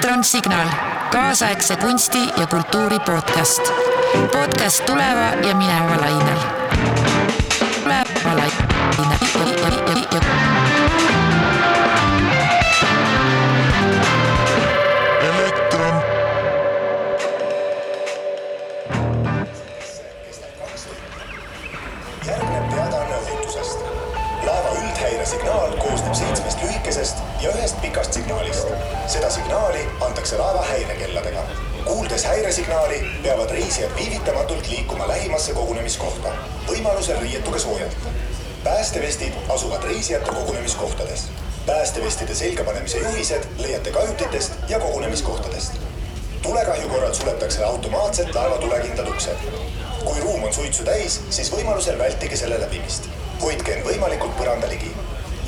elektronsignaal, 0.00 0.68
kaasaegse 1.12 1.76
kunsti 1.76 2.18
ja 2.36 2.46
kultuuri 2.46 2.98
podcast. 2.98 3.72
podcast 4.32 4.86
tuleva 4.86 5.48
ja 5.48 5.54
mineva 5.54 6.00
lainel. 6.00 6.59
Antakse 30.20 30.36
laeva 30.38 30.62
häirekelladega. 30.62 31.42
kuuldes 31.84 32.24
häiresignaali, 32.24 33.06
peavad 33.22 33.50
reisijad 33.50 33.90
viivitamatult 33.96 34.68
liikuma 34.68 35.08
lähimasse 35.08 35.52
kogunemiskohta. 35.52 36.28
võimalusel 36.68 37.20
riietuge 37.20 37.58
soojalt. 37.58 37.96
päästevestid 38.64 39.32
asuvad 39.48 39.82
reisijate 39.82 40.30
kogunemiskohtades. 40.30 41.24
päästevestide 41.66 42.34
selga 42.34 42.64
panemise 42.64 42.98
juhised 42.98 43.46
leiate 43.58 43.90
kajutitest 43.90 44.52
ja 44.68 44.80
kogunemiskohtadest 44.80 45.72
tulekahju 46.42 46.88
korral 46.88 47.14
suletakse 47.14 47.64
automaatselt 47.64 48.34
laeva 48.34 48.58
tulekindlad 48.58 49.08
uksed. 49.08 49.36
kui 50.04 50.20
ruum 50.20 50.44
on 50.44 50.52
suitsu 50.52 50.84
täis, 50.84 51.20
siis 51.30 51.52
võimalusel 51.52 51.98
vältige 51.98 52.36
selle 52.36 52.60
läbimist. 52.60 53.08
hoidke 53.42 53.72
end 53.72 53.86
võimalikult 53.86 54.36
põranda 54.36 54.68
ligi. 54.68 54.92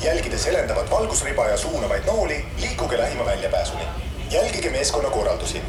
jälgides 0.03 0.45
helendavat 0.45 0.91
valgusriba 0.91 1.47
ja 1.47 1.57
suunavaid 1.57 2.05
nooli, 2.05 2.45
liikuge 2.57 2.97
lähima 2.97 3.25
väljapääsuni. 3.25 4.12
Jälgige 4.33 4.69
meeskonna 4.69 5.09
korraldusi. 5.09 5.61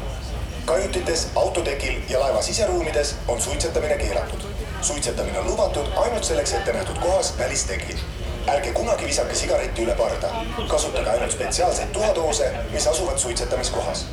kajutites, 0.65 1.27
autotekil 1.35 2.01
ja 2.09 2.19
laeva 2.19 2.41
siseruumides 2.41 3.15
on 3.27 3.41
suitsetamine 3.41 3.97
keelatud. 3.97 4.39
suitsetamine 4.81 5.39
on 5.39 5.47
lubatud 5.47 5.87
ainult 5.95 6.23
selleks 6.23 6.53
ette 6.53 6.73
nähtud 6.73 6.97
kohas 6.97 7.37
välistekil 7.37 7.97
ärge 8.47 8.71
kunagi 8.71 9.05
visake 9.05 9.35
sigaretti 9.35 9.83
üle 9.83 9.95
parda. 9.95 10.29
kasutage 10.67 11.09
ainult 11.09 11.31
spetsiaalseid 11.31 11.89
tuhatoose, 11.89 12.51
mis 12.71 12.87
asuvad 12.87 13.17
suitsetamiskohas 13.17 14.05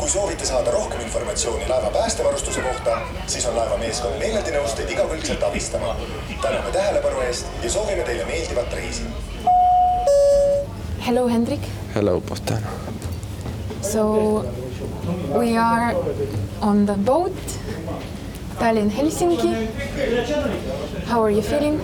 kui 0.00 0.08
soovite 0.08 0.46
saada 0.46 0.70
rohkem 0.70 1.00
informatsiooni 1.00 1.68
laeva 1.68 1.90
päästevarustuse 1.90 2.60
kohta, 2.60 2.98
siis 3.26 3.46
on 3.46 3.56
laevameeskond 3.56 4.16
meeleldi 4.18 4.54
nõus 4.54 4.72
teid 4.76 4.90
igakülgselt 4.90 5.42
abistama. 5.42 5.96
täname 6.42 6.72
tähelepanu 6.72 7.20
eest 7.20 7.46
ja 7.62 7.70
soovime 7.70 8.02
teile 8.02 8.24
meeldivat 8.24 8.72
reisi. 8.72 9.02
Hello, 11.06 11.28
Hendrik. 11.28 11.68
Hello, 11.94 12.20
Bogdan. 12.20 12.64
So 13.82 14.44
we 15.36 15.56
are 15.56 15.94
on 16.60 16.86
the 16.86 16.94
boat, 16.94 17.36
Tallinn 18.58 18.90
Helsinki. 18.90 19.68
How 21.06 21.22
are 21.22 21.30
you 21.30 21.42
feeling? 21.42 21.80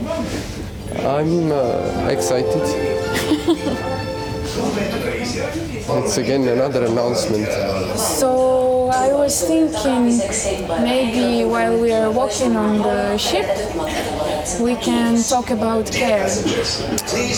I'm 1.04 1.50
uh, 1.52 2.08
excited. 2.08 2.62
it's 5.88 6.16
again 6.18 6.48
another 6.48 6.84
announcement. 6.84 7.48
So 7.98 8.65
I 9.06 9.12
was 9.12 9.40
thinking 9.40 10.18
maybe 10.82 11.44
while 11.44 11.80
we 11.80 11.92
are 11.92 12.10
walking 12.10 12.56
on 12.56 12.78
the 12.78 13.16
ship, 13.16 13.46
we 14.60 14.74
can 14.74 15.22
talk 15.22 15.50
about 15.50 15.86
care. 15.92 16.26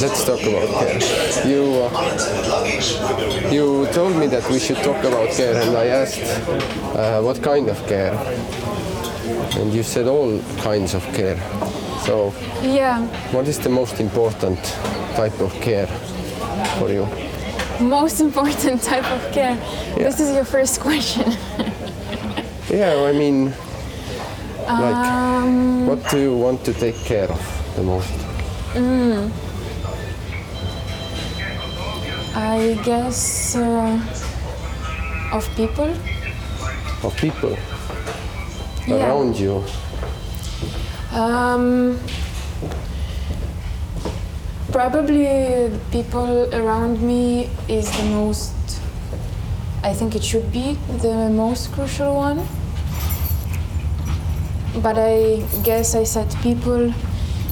Let's 0.00 0.24
talk 0.24 0.42
about 0.42 0.68
care. 0.80 0.98
You 1.46 1.62
uh, 1.84 3.50
you 3.52 3.86
told 3.92 4.16
me 4.16 4.28
that 4.28 4.48
we 4.48 4.58
should 4.58 4.78
talk 4.78 5.04
about 5.04 5.28
care, 5.36 5.60
and 5.60 5.76
I 5.76 5.86
asked 5.88 6.24
uh, 6.96 7.20
what 7.20 7.42
kind 7.42 7.68
of 7.68 7.78
care, 7.86 8.14
and 9.60 9.70
you 9.70 9.82
said 9.82 10.06
all 10.06 10.40
kinds 10.62 10.94
of 10.94 11.04
care. 11.12 11.38
So, 12.06 12.32
Yeah, 12.62 13.02
what 13.32 13.46
is 13.46 13.58
the 13.58 13.68
most 13.68 14.00
important 14.00 14.58
type 15.16 15.38
of 15.40 15.52
care 15.60 15.88
for 16.78 16.88
you? 16.88 17.27
most 17.98 18.20
important 18.20 18.82
type 18.82 19.04
of 19.10 19.32
care. 19.32 19.56
This 19.96 20.20
is 20.20 20.34
your 20.34 20.44
first 20.44 20.80
question. 20.80 21.32
Yeah, 22.70 23.04
I 23.08 23.12
mean, 23.12 23.46
like, 24.66 24.94
Um, 24.94 25.86
what 25.86 26.10
do 26.10 26.18
you 26.18 26.36
want 26.36 26.64
to 26.64 26.72
take 26.74 26.96
care 27.04 27.28
of 27.30 27.40
the 27.76 27.82
most? 27.82 28.12
I 32.34 32.78
guess 32.84 33.56
uh, 33.56 33.98
of 35.32 35.48
people. 35.56 35.90
Of 37.02 37.16
people 37.16 37.56
Yeah. 38.86 38.96
around 38.96 39.36
you. 39.38 39.64
Um, 41.12 41.98
probably 44.78 45.72
people 45.90 46.54
around 46.54 47.02
me 47.02 47.50
is 47.66 47.90
the 47.98 48.04
most. 48.14 48.54
I 49.82 49.92
think 49.92 50.14
it 50.14 50.22
should 50.22 50.52
be 50.52 50.78
the 51.02 51.28
most 51.30 51.72
crucial 51.72 52.14
one. 52.14 52.46
But 54.80 54.96
I 54.96 55.42
guess 55.64 55.96
I 55.96 56.04
said 56.04 56.32
people 56.44 56.94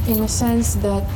in 0.07 0.23
a 0.23 0.29
sense 0.29 0.77
that 0.87 1.11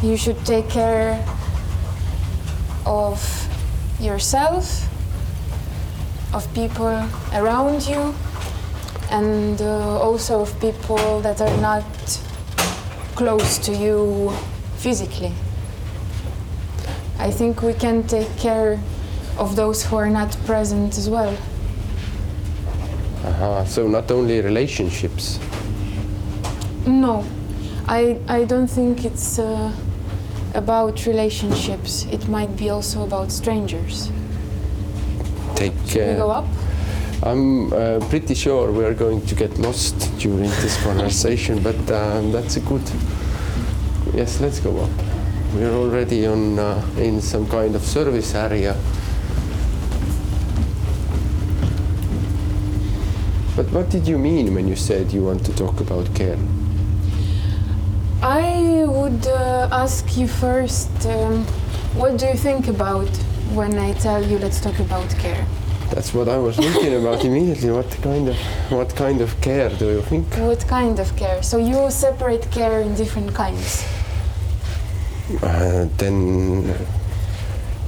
you 0.00 0.16
should 0.16 0.38
take 0.46 0.68
care 0.68 1.18
of 2.86 3.18
yourself, 3.98 4.86
of 6.32 6.46
people 6.54 6.94
around 7.34 7.88
you, 7.88 8.14
and 9.10 9.60
uh, 9.60 9.98
also 9.98 10.42
of 10.42 10.60
people 10.60 11.20
that 11.22 11.40
are 11.40 11.56
not 11.60 11.82
close 13.16 13.58
to 13.58 13.72
you 13.72 14.30
physically. 14.76 15.32
I 17.18 17.30
think 17.30 17.62
we 17.62 17.72
can 17.72 18.02
take 18.06 18.28
care 18.36 18.78
of 19.38 19.56
those 19.56 19.82
who 19.82 19.96
are 19.96 20.10
not 20.10 20.36
present 20.44 20.98
as 20.98 21.08
well. 21.08 21.36
Uh, 23.24 23.64
so 23.64 23.88
not 23.88 24.10
only 24.10 24.40
relationships. 24.42 25.40
No, 26.86 27.24
I, 27.88 28.20
I 28.28 28.44
don't 28.44 28.68
think 28.68 29.04
it's 29.04 29.38
uh, 29.38 29.72
about 30.54 31.06
relationships. 31.06 32.04
It 32.12 32.28
might 32.28 32.54
be 32.56 32.68
also 32.68 33.02
about 33.02 33.32
strangers. 33.32 34.10
Take 35.54 35.72
We 36.12 36.16
go 36.16 36.30
up? 36.30 36.46
I'm 37.22 37.72
uh, 37.72 37.98
pretty 38.10 38.34
sure 38.34 38.70
we 38.70 38.84
are 38.84 38.94
going 38.94 39.24
to 39.26 39.34
get 39.34 39.58
lost 39.58 39.96
during 40.18 40.50
this 40.60 40.82
conversation, 40.82 41.62
but 41.62 41.90
um, 41.90 42.30
that's 42.30 42.56
a 42.56 42.60
good. 42.60 42.82
Yes, 44.14 44.40
let's 44.40 44.60
go 44.60 44.78
up. 44.78 44.90
We're 45.54 45.72
already 45.72 46.26
on 46.26 46.58
uh, 46.58 46.84
in 46.98 47.22
some 47.22 47.48
kind 47.48 47.74
of 47.74 47.82
service 47.82 48.34
area. 48.34 48.76
But 53.56 53.72
what 53.72 53.88
did 53.88 54.06
you 54.06 54.18
mean 54.18 54.54
when 54.54 54.68
you 54.68 54.76
said 54.76 55.12
you 55.12 55.24
want 55.24 55.44
to 55.46 55.56
talk 55.56 55.80
about 55.80 56.14
care? 56.14 56.38
I 58.22 58.84
would 58.86 59.26
uh, 59.26 59.68
ask 59.72 60.18
you 60.18 60.28
first 60.28 60.90
um, 61.06 61.44
what 61.96 62.18
do 62.18 62.26
you 62.26 62.34
think 62.34 62.68
about 62.68 63.08
when 63.54 63.78
I 63.78 63.94
tell 63.94 64.22
you 64.22 64.38
let's 64.38 64.60
talk 64.60 64.78
about 64.80 65.08
care? 65.18 65.46
That's 65.90 66.12
what 66.12 66.28
I 66.28 66.38
was 66.38 66.56
thinking 66.56 66.94
about 66.94 67.24
immediately. 67.24 67.70
What 67.70 67.90
kind 68.02 68.28
of 68.28 68.36
what 68.70 68.94
kind 68.96 69.20
of 69.20 69.40
care 69.40 69.70
do 69.70 69.86
you 69.86 70.02
think? 70.02 70.26
What 70.34 70.66
kind 70.66 70.98
of 70.98 71.16
care? 71.16 71.42
So 71.42 71.58
you 71.58 71.90
separate 71.90 72.50
care 72.50 72.80
in 72.80 72.94
different 72.94 73.34
kinds. 73.34 73.84
Uh, 75.42 75.86
then 75.96 76.74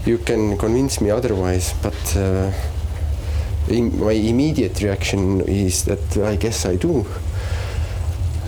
you 0.07 0.19
can 0.19 0.57
convince 0.57 1.01
me 1.01 1.11
otherwise, 1.11 1.75
but 1.83 2.17
uh, 2.17 2.51
my 3.69 4.13
immediate 4.13 4.81
reaction 4.81 5.41
is 5.43 5.85
that 5.85 6.17
I 6.17 6.37
guess 6.37 6.67
I 6.67 6.77
do. 6.77 7.05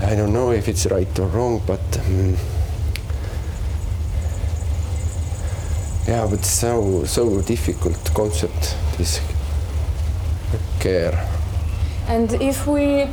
I 0.02 0.14
don't 0.14 0.32
know 0.32 0.52
if 0.52 0.68
it's 0.68 0.86
right 0.86 1.18
or 1.18 1.26
wrong, 1.26 1.60
but 1.66 1.98
um, 1.98 2.36
yeah, 6.08 6.26
but 6.30 6.44
so 6.44 7.04
so 7.04 7.42
difficult 7.42 7.98
concept 8.14 8.76
this 8.96 9.20
care. 10.80 11.14
And 12.08 12.32
if 12.42 12.66
we 12.66 13.06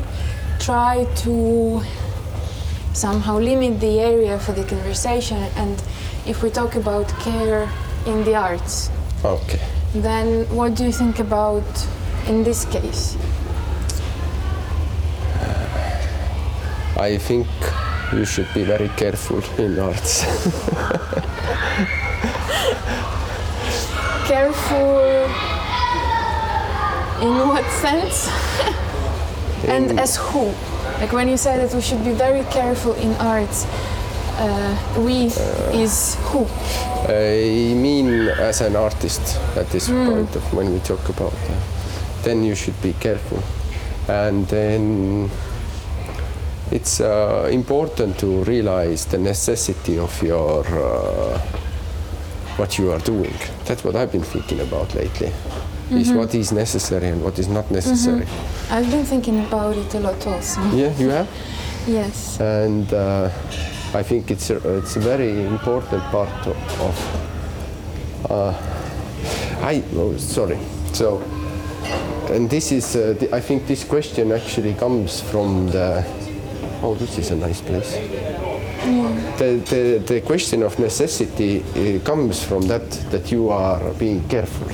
try 0.59 1.05
to 1.23 1.81
somehow 2.93 3.37
limit 3.37 3.79
the 3.79 3.99
area 3.99 4.39
for 4.39 4.53
the 4.53 4.63
conversation 4.63 5.37
and 5.55 5.81
if 6.25 6.41
we 6.41 6.49
talk 6.49 6.75
about 6.75 7.07
care 7.19 7.69
in 8.05 8.23
the 8.23 8.35
arts, 8.35 8.89
Okay. 9.23 9.59
then 9.93 10.45
what 10.55 10.75
do 10.75 10.83
you 10.83 10.91
think 10.91 11.19
about 11.19 11.63
in 12.27 12.43
this 12.43 12.65
case? 12.65 13.15
Uh, 15.39 16.99
I 16.99 17.17
think 17.17 17.47
you 18.13 18.25
should 18.25 18.47
be 18.53 18.63
very 18.63 18.89
careful 18.97 19.41
in 19.63 19.77
arts. 19.79 20.25
careful 24.27 25.29
in 27.27 27.47
what 27.47 27.65
sense? 27.71 28.29
and 29.67 29.91
In- 29.91 29.99
as 29.99 30.15
who? 30.17 30.45
Like 30.99 31.13
when 31.13 31.27
you 31.27 31.37
say 31.37 31.57
that 31.57 31.73
we 31.73 31.81
should 31.81 32.03
be 32.03 32.13
very 32.13 32.43
careful 32.45 32.93
in 32.93 33.13
arts, 33.15 33.65
uh, 34.39 35.01
we 35.05 35.31
is 35.83 36.15
who? 36.29 36.45
I 37.07 37.73
mean, 37.75 38.29
as 38.29 38.61
an 38.61 38.75
artist, 38.75 39.39
at 39.55 39.69
this 39.69 39.87
point 39.89 40.35
of 40.35 40.53
when 40.53 40.71
we 40.73 40.79
talk 40.79 41.09
about, 41.09 41.33
uh, 41.33 41.53
then 42.23 42.43
you 42.43 42.55
should 42.55 42.79
be 42.81 42.93
careful, 42.93 43.41
and 44.07 44.47
then 44.47 45.29
it's 46.71 46.99
uh, 47.01 47.49
important 47.51 48.17
to 48.19 48.43
realize 48.43 49.05
the 49.05 49.17
necessity 49.17 49.97
of 49.97 50.21
your 50.23 50.65
uh, 50.67 51.37
what 52.57 52.77
you 52.77 52.91
are 52.91 52.99
doing. 52.99 53.33
That's 53.65 53.83
what 53.83 53.95
I've 53.95 54.11
been 54.11 54.23
thinking 54.23 54.59
about 54.61 54.93
lately. 54.95 55.31
Is 55.91 56.11
what 56.11 56.35
is 56.35 56.51
necessary 56.51 57.07
and 57.07 57.23
what 57.23 57.39
is 57.39 57.47
not 57.47 57.71
necessary. 57.71 58.25
I've 58.69 58.91
been 58.91 59.05
thinking 59.05 59.45
about 59.45 59.77
it 59.77 59.93
a 59.93 59.99
lot 59.99 60.27
also. 60.27 60.61
Yeah, 60.71 60.95
you 60.97 61.09
have. 61.09 61.27
Yes. 61.87 62.37
and 62.41 62.91
uh, 62.91 63.29
I 63.93 64.03
think 64.03 64.29
it's 64.29 64.49
a, 64.49 64.77
it's 64.77 64.97
a 64.97 64.99
very 64.99 65.45
important 65.45 66.03
part 66.11 66.47
of. 66.47 66.81
of 66.81 68.29
uh, 68.29 68.53
I 69.61 69.81
oh, 69.95 70.17
sorry. 70.17 70.59
So, 70.91 71.21
and 72.29 72.49
this 72.49 72.73
is 72.73 72.93
uh, 72.95 73.15
the, 73.17 73.33
I 73.33 73.39
think 73.39 73.67
this 73.67 73.85
question 73.85 74.33
actually 74.33 74.73
comes 74.73 75.21
from 75.21 75.67
the. 75.67 76.03
Oh, 76.83 76.95
this 76.95 77.17
is 77.17 77.31
a 77.31 77.35
nice 77.37 77.61
place. 77.61 77.93
The, 79.37 79.61
the, 79.69 80.03
the 80.05 80.21
question 80.21 80.63
of 80.63 80.77
necessity 80.79 81.63
uh, 81.63 82.03
comes 82.03 82.43
from 82.43 82.67
that 82.67 82.89
that 83.11 83.31
you 83.31 83.49
are 83.49 83.93
being 83.93 84.27
careful. 84.27 84.67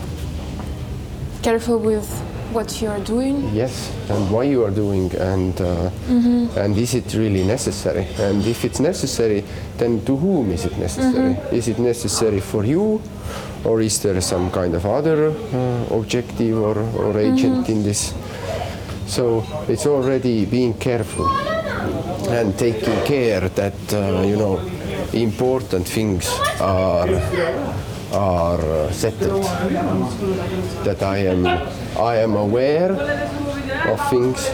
Careful 1.44 1.78
with 1.78 2.08
what 2.54 2.82
you're 2.82 3.04
doing. 3.04 3.50
Yes, 3.54 3.92
and 4.10 4.32
why 4.32 4.44
you 4.44 4.64
are 4.64 4.72
doing, 4.72 5.12
and 5.16 5.60
uh, 5.60 5.90
and 6.56 6.78
is 6.78 6.94
it 6.94 7.14
really 7.16 7.44
necessary? 7.44 8.08
And 8.18 8.46
if 8.46 8.64
it's 8.64 8.80
necessary, 8.80 9.44
then 9.78 10.06
to 10.06 10.16
whom 10.16 10.52
is 10.52 10.64
it 10.66 10.78
necessary? 10.78 11.36
Is 11.52 11.68
it 11.68 11.80
necessary 11.80 12.40
for 12.40 12.64
you, 12.64 13.02
or 13.66 13.82
is 13.82 14.00
there 14.02 14.22
some 14.22 14.52
kind 14.52 14.74
of 14.76 14.86
other 14.86 15.32
uh, 15.32 15.96
objective 15.98 16.58
or, 16.58 16.78
or 16.96 17.18
agent 17.20 17.68
in 17.70 17.84
this? 17.84 18.14
So 19.08 19.44
it's 19.68 19.86
already 19.86 20.46
being 20.46 20.74
careful 20.76 21.28
and 22.30 22.58
taking 22.58 23.04
care 23.06 23.50
that 23.50 23.94
uh, 23.94 24.22
you 24.26 24.38
know 24.38 24.60
important 25.12 25.88
things 25.88 26.30
are 26.62 27.10
are 28.14 28.60
uh, 28.60 28.92
settled 28.92 29.44
that 30.86 31.02
I 31.02 31.18
am 31.18 31.46
I 31.98 32.18
am 32.18 32.36
aware 32.36 32.92
of 32.92 34.10
things. 34.10 34.50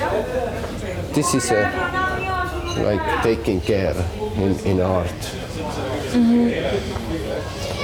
This 1.13 1.33
is 1.33 1.51
a 1.51 1.63
like 2.83 3.23
taking 3.23 3.59
care 3.61 3.95
in, 4.35 4.57
in 4.65 4.81
art. 4.81 5.11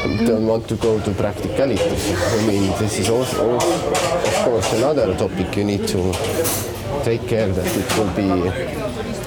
I 0.05 0.23
don't 0.25 0.47
want 0.47 0.67
to 0.69 0.75
go 0.75 0.99
to 1.01 1.11
practicalities. 1.11 2.11
I 2.11 2.47
mean, 2.47 2.71
this 2.79 2.99
is 2.99 3.09
also, 3.09 3.53
also, 3.53 3.91
of 3.91 4.35
course, 4.45 4.73
another 4.73 5.15
topic 5.17 5.57
you 5.57 5.63
need 5.63 5.87
to 5.87 6.13
take 7.03 7.27
care 7.27 7.49
that 7.51 7.75
it 7.75 7.97
will 7.97 8.13
be 8.15 8.27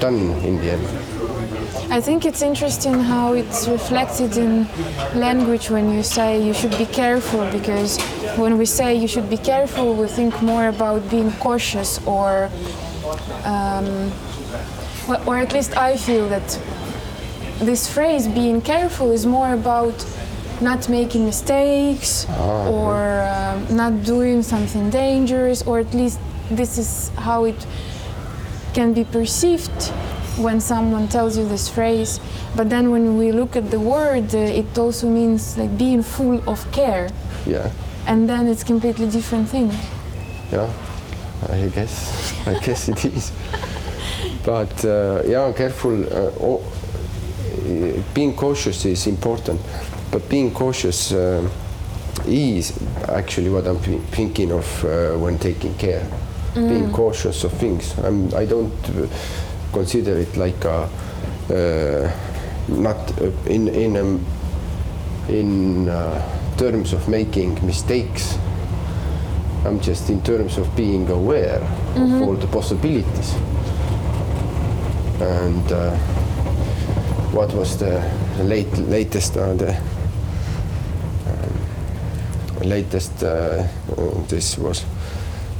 done 0.00 0.30
in 0.44 0.56
the 0.58 0.72
end. 0.72 1.17
I 1.98 2.00
think 2.00 2.24
it's 2.24 2.42
interesting 2.42 2.94
how 2.94 3.32
it's 3.32 3.66
reflected 3.66 4.36
in 4.36 4.68
language 5.16 5.68
when 5.68 5.92
you 5.92 6.04
say 6.04 6.40
you 6.40 6.54
should 6.54 6.78
be 6.78 6.86
careful 6.86 7.44
because 7.50 8.00
when 8.36 8.56
we 8.56 8.66
say 8.66 8.94
you 8.94 9.08
should 9.08 9.28
be 9.28 9.36
careful, 9.36 9.94
we 9.94 10.06
think 10.06 10.40
more 10.40 10.68
about 10.68 11.10
being 11.10 11.32
cautious 11.40 11.98
or, 12.06 12.50
um, 13.42 14.12
or 15.26 15.38
at 15.38 15.52
least 15.52 15.76
I 15.76 15.96
feel 15.96 16.28
that 16.28 16.48
this 17.58 17.92
phrase 17.92 18.28
being 18.28 18.60
careful 18.60 19.10
is 19.10 19.26
more 19.26 19.52
about 19.52 19.96
not 20.60 20.88
making 20.88 21.24
mistakes 21.24 22.28
or 22.38 23.22
um, 23.22 23.76
not 23.76 24.04
doing 24.04 24.44
something 24.44 24.88
dangerous, 24.90 25.64
or 25.66 25.80
at 25.80 25.92
least 25.92 26.20
this 26.48 26.78
is 26.78 27.08
how 27.16 27.42
it 27.42 27.66
can 28.72 28.92
be 28.92 29.02
perceived 29.02 29.92
when 30.38 30.60
someone 30.60 31.08
tells 31.08 31.36
you 31.36 31.46
this 31.48 31.68
phrase. 31.68 32.20
But 32.56 32.68
then 32.70 32.90
when 32.90 33.18
we 33.18 33.32
look 33.32 33.56
at 33.56 33.70
the 33.70 33.78
word, 33.80 34.34
uh, 34.34 34.38
it 34.38 34.78
also 34.78 35.08
means 35.08 35.56
like 35.58 35.76
being 35.78 36.02
full 36.02 36.40
of 36.48 36.70
care, 36.72 37.08
Yeah, 37.46 37.70
and 38.06 38.28
then 38.28 38.46
it's 38.48 38.64
completely 38.64 39.08
different 39.08 39.48
thing. 39.48 39.70
yeah. 40.52 40.68
I 41.48 41.68
guess 41.68 42.34
I 42.48 42.58
guess 42.66 42.88
it 42.88 43.04
is. 43.04 43.30
But 44.44 44.84
uh, 44.84 45.22
yeah, 45.24 45.52
careful. 45.52 46.02
Uh, 46.04 46.30
oh, 46.40 46.60
uh, 46.60 48.02
being 48.14 48.34
cautious 48.34 48.84
is 48.84 49.06
important, 49.06 49.60
but 50.10 50.28
being 50.28 50.50
cautious 50.52 51.12
uh, 51.12 51.48
is 52.26 52.72
actually 53.08 53.50
what 53.50 53.66
I'm 53.68 53.78
thi- 53.78 54.00
thinking 54.16 54.50
of 54.52 54.84
uh, 54.84 55.16
when 55.18 55.38
taking 55.38 55.74
care. 55.78 56.04
Being 56.54 56.90
cautious 56.90 57.44
of 57.44 57.52
things. 57.52 57.94
I'm, 57.98 58.34
I 58.34 58.44
don't 58.44 58.72
uh, 58.90 59.06
consider 59.78 60.18
it 60.18 60.36
like 60.36 60.64
a 60.64 60.88
uh, 61.50 62.10
not 62.68 62.96
uh, 63.20 63.30
in 63.46 63.68
in 63.68 63.96
um, 63.96 64.24
in 65.28 65.88
uh, 65.88 66.56
terms 66.56 66.92
of 66.92 67.08
making 67.08 67.54
mistakes. 67.64 68.36
I'm 69.64 69.80
just 69.80 70.10
in 70.10 70.20
terms 70.22 70.58
of 70.58 70.66
being 70.76 71.08
aware 71.10 71.62
of 71.96 72.22
all 72.22 72.34
the 72.34 72.46
possibilities. 72.46 73.34
And 75.20 75.72
uh, 75.72 75.96
what 77.32 77.52
was 77.54 77.76
the 77.78 78.02
late 78.42 78.78
latest 78.78 79.36
uh, 79.36 79.54
the 79.54 79.72
um, 81.28 82.68
latest 82.68 83.22
uh, 83.22 83.66
this 84.28 84.58
was 84.58 84.84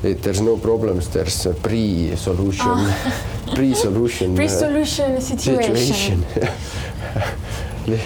it, 0.03 0.23
there's 0.23 0.41
no 0.41 0.57
problems 0.57 1.09
there's 1.09 1.47
a 1.47 1.55
pre-solution 3.55 4.35
pre-solution 4.35 5.13
uh, 5.17 5.21
situation. 5.21 6.25
situation. 6.25 6.25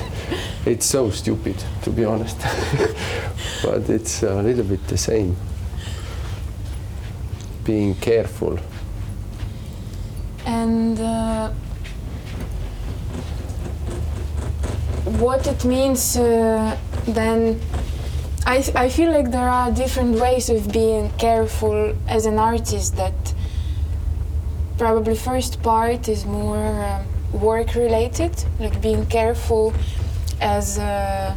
it's 0.67 0.87
so 0.87 1.11
stupid, 1.11 1.56
to 1.83 1.91
be 1.91 2.05
honest. 2.05 2.39
but 3.62 3.89
it's 3.89 4.23
a 4.23 4.43
little 4.43 4.64
bit 4.64 4.87
the 4.88 4.99
same. 4.99 5.37
Being 7.64 7.95
careful. 7.97 8.59
and 10.47 10.99
uh, 11.00 11.50
what 15.19 15.47
it 15.47 15.64
means 15.64 16.16
uh, 16.16 16.76
then 17.07 17.61
I, 18.47 18.64
I 18.75 18.88
feel 18.88 19.12
like 19.12 19.31
there 19.31 19.49
are 19.49 19.71
different 19.71 20.19
ways 20.19 20.50
of 20.50 20.73
being 20.73 21.11
careful 21.16 21.95
as 22.09 22.26
an 22.26 22.38
artist 22.38 22.97
that 22.97 23.32
probably 24.83 25.15
first 25.15 25.62
part 25.62 26.09
is 26.09 26.27
more 26.27 26.67
um, 26.83 27.41
work 27.41 27.77
related 27.77 28.35
like 28.59 28.77
being 28.83 29.07
careful 29.07 29.73
as 30.41 30.77
a 30.77 31.37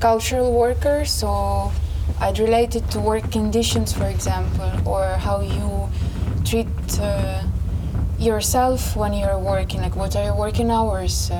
cultural 0.00 0.50
worker. 0.62 1.04
So 1.04 1.28
i'd 2.20 2.38
relate 2.38 2.74
it 2.74 2.86
to 2.90 2.98
work 2.98 3.30
conditions 3.30 3.92
for 3.92 4.06
example 4.06 4.70
or 4.92 5.04
how 5.26 5.38
you 5.40 5.68
treat 6.48 6.66
uh, 7.00 7.42
yourself 8.18 8.96
when 8.96 9.12
you're 9.12 9.38
working 9.54 9.80
like 9.82 9.94
what 9.94 10.16
are 10.16 10.24
your 10.24 10.38
working 10.46 10.70
hours 10.70 11.30
uh, 11.30 11.36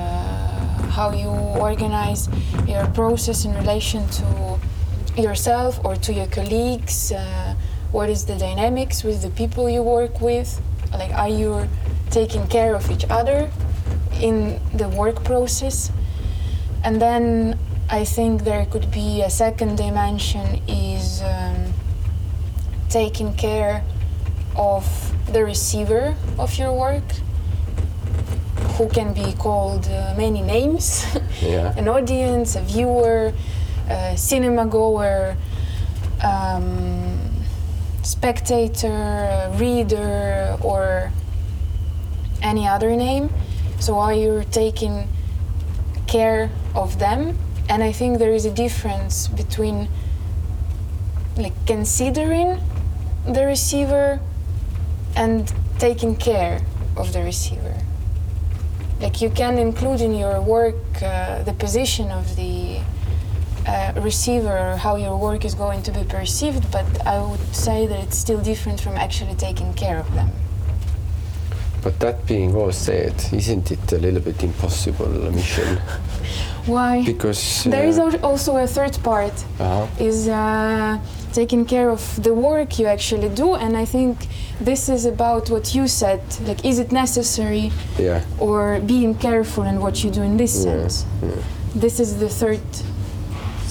how 0.97 1.09
you 1.11 1.31
organize 1.69 2.29
your 2.67 2.85
process 2.99 3.43
in 3.45 3.53
relation 3.55 4.07
to 4.19 4.59
yourself 5.17 5.83
or 5.83 5.95
to 5.95 6.13
your 6.13 6.27
colleagues 6.27 7.11
uh, 7.11 7.55
what 7.91 8.07
is 8.07 8.25
the 8.25 8.37
dynamics 8.37 9.03
with 9.03 9.23
the 9.23 9.31
people 9.31 9.67
you 9.67 9.81
work 9.81 10.21
with 10.21 10.61
like 10.93 11.11
are 11.13 11.29
you 11.29 11.67
taking 12.09 12.47
care 12.47 12.75
of 12.75 12.89
each 12.91 13.05
other 13.09 13.49
in 14.21 14.59
the 14.73 14.87
work 14.89 15.23
process 15.23 15.91
and 16.83 17.01
then 17.01 17.57
i 17.89 18.03
think 18.03 18.43
there 18.43 18.65
could 18.65 18.89
be 18.91 19.21
a 19.21 19.29
second 19.29 19.75
dimension 19.77 20.61
is 20.67 21.21
um, 21.23 21.55
taking 22.89 23.33
care 23.35 23.83
of 24.55 24.83
the 25.33 25.43
receiver 25.43 26.15
of 26.39 26.57
your 26.57 26.73
work 26.73 27.03
who 28.77 28.87
can 28.89 29.13
be 29.13 29.33
called 29.33 29.87
uh, 29.87 30.13
many 30.17 30.41
names 30.41 31.05
Yeah. 31.41 31.73
an 31.77 31.87
audience 31.87 32.55
a 32.55 32.61
viewer 32.61 33.33
a 33.89 34.17
cinema 34.17 34.65
goer 34.65 35.35
um, 36.23 37.06
spectator 38.07 39.51
reader 39.55 40.57
or 40.61 41.11
any 42.41 42.65
other 42.67 42.95
name 42.95 43.29
so 43.79 43.99
are 43.99 44.13
you 44.13 44.43
taking 44.51 45.07
care 46.07 46.49
of 46.73 46.99
them 46.99 47.37
and 47.69 47.83
i 47.83 47.91
think 47.91 48.17
there 48.19 48.33
is 48.33 48.45
a 48.45 48.53
difference 48.65 49.27
between 49.27 49.89
like 51.37 51.53
considering 51.65 52.59
the 53.27 53.45
receiver 53.45 54.19
and 55.15 55.53
taking 55.79 56.15
care 56.15 56.61
of 56.95 57.13
the 57.13 57.23
receiver. 57.23 57.75
Like 58.99 59.21
you 59.21 59.29
can 59.29 59.57
include 59.57 60.01
in 60.01 60.15
your 60.15 60.41
work 60.41 60.75
uh, 61.01 61.43
the 61.43 61.53
position 61.53 62.09
of 62.11 62.35
the 62.35 62.79
uh, 63.67 63.93
receiver 64.01 64.77
how 64.77 64.95
your 64.95 65.17
work 65.17 65.45
is 65.45 65.53
going 65.53 65.83
to 65.83 65.91
be 65.91 66.03
perceived, 66.03 66.71
but 66.71 66.85
I 67.05 67.21
would 67.21 67.55
say 67.55 67.87
that 67.87 67.99
it's 67.99 68.17
still 68.17 68.41
different 68.41 68.79
from 68.79 68.95
actually 68.95 69.35
taking 69.35 69.73
care 69.73 69.99
of 69.99 70.13
them. 70.13 70.29
But 71.83 71.99
that 71.99 72.25
being 72.25 72.55
all 72.55 72.71
said, 72.71 73.13
isn't 73.31 73.71
it 73.71 73.91
a 73.93 73.97
little 73.97 74.19
bit 74.19 74.43
impossible 74.43 75.09
mission? 75.31 75.77
Why? 76.65 77.03
Because 77.05 77.63
there 77.63 77.85
is 77.85 77.97
uh, 77.97 78.07
al- 78.07 78.25
also 78.25 78.57
a 78.57 78.67
third 78.67 78.97
part 79.03 79.33
uh-huh. 79.59 79.87
is 79.99 80.27
uh, 80.27 80.99
taking 81.31 81.65
care 81.65 81.89
of 81.89 82.01
the 82.23 82.33
work 82.33 82.79
you 82.79 82.87
actually 82.87 83.29
do 83.29 83.55
and 83.63 83.77
i 83.77 83.85
think 83.85 84.13
this 84.69 84.89
is 84.89 85.05
about 85.05 85.49
what 85.53 85.75
you 85.75 85.87
said 85.87 86.21
like 86.47 86.65
is 86.65 86.79
it 86.79 86.91
necessary 86.91 87.71
yeah, 87.99 88.23
or 88.39 88.79
being 88.79 89.13
careful 89.13 89.63
in 89.63 89.79
what 89.79 90.03
you 90.03 90.09
do 90.09 90.21
in 90.21 90.35
this 90.37 90.55
Yeah, 90.55 90.87
sense 90.87 91.05
this 91.75 91.99
is 91.99 92.17
the 92.23 92.29
third 92.29 92.67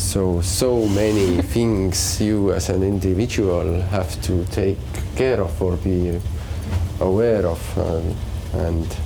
so 0.06 0.40
so 0.40 0.86
many 0.86 1.42
things 1.42 2.20
you 2.20 2.52
as 2.52 2.68
an 2.68 2.84
individual 2.84 3.82
have 3.90 4.20
to 4.22 4.44
take 4.46 4.78
care 5.16 5.40
of 5.40 5.60
or 5.60 5.76
be 5.76 6.20
aware 7.00 7.44
of, 7.44 7.78
um, 7.78 8.14
and 8.60 8.96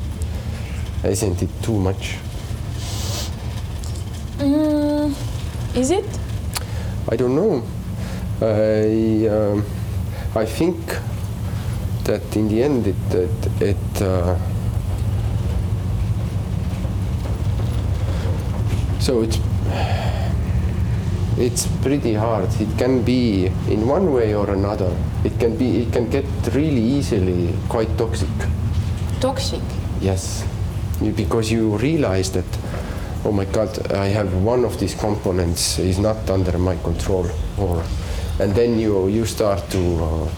isn't 1.02 1.42
it 1.42 1.48
too 1.62 1.78
much? 1.78 2.18
mm, 4.38 5.14
is 5.74 5.90
it 5.90 6.04
I 7.10 7.16
don't 7.16 7.34
know. 7.34 7.62
I 8.42 9.26
um, 9.28 9.64
I 10.36 10.44
think 10.44 10.76
that 12.04 12.36
in 12.36 12.48
the 12.48 12.62
end 12.62 12.86
it 12.86 13.14
it, 13.14 13.62
it 13.62 14.02
uh, 14.02 14.36
so 19.00 19.22
it's 19.22 19.38
it's 21.40 21.66
pretty 21.82 22.12
hard. 22.14 22.48
It 22.60 22.76
can 22.76 23.02
be 23.02 23.46
in 23.68 23.86
one 23.86 24.12
way 24.12 24.34
or 24.34 24.50
another. 24.50 24.94
It 25.24 25.38
can 25.40 25.56
be 25.56 25.82
it 25.82 25.92
can 25.92 26.10
get 26.10 26.26
really 26.54 26.82
easily 26.82 27.54
quite 27.68 27.96
toxic. 27.96 28.28
toxic 29.20 29.62
Yes, 30.00 30.44
because 31.16 31.50
you 31.50 31.76
realize 31.76 32.30
that, 32.32 32.46
oh 33.24 33.32
my 33.32 33.44
God, 33.46 33.92
I 33.92 34.06
have 34.08 34.32
one 34.42 34.64
of 34.64 34.78
these 34.80 34.94
components 34.94 35.78
is 35.78 35.98
not 35.98 36.28
under 36.30 36.56
my 36.58 36.76
control, 36.76 37.26
or, 37.58 37.82
and 38.38 38.54
then 38.54 38.78
you 38.78 39.08
you 39.08 39.26
start 39.26 39.62
to 39.70 39.82
uh, 40.04 40.28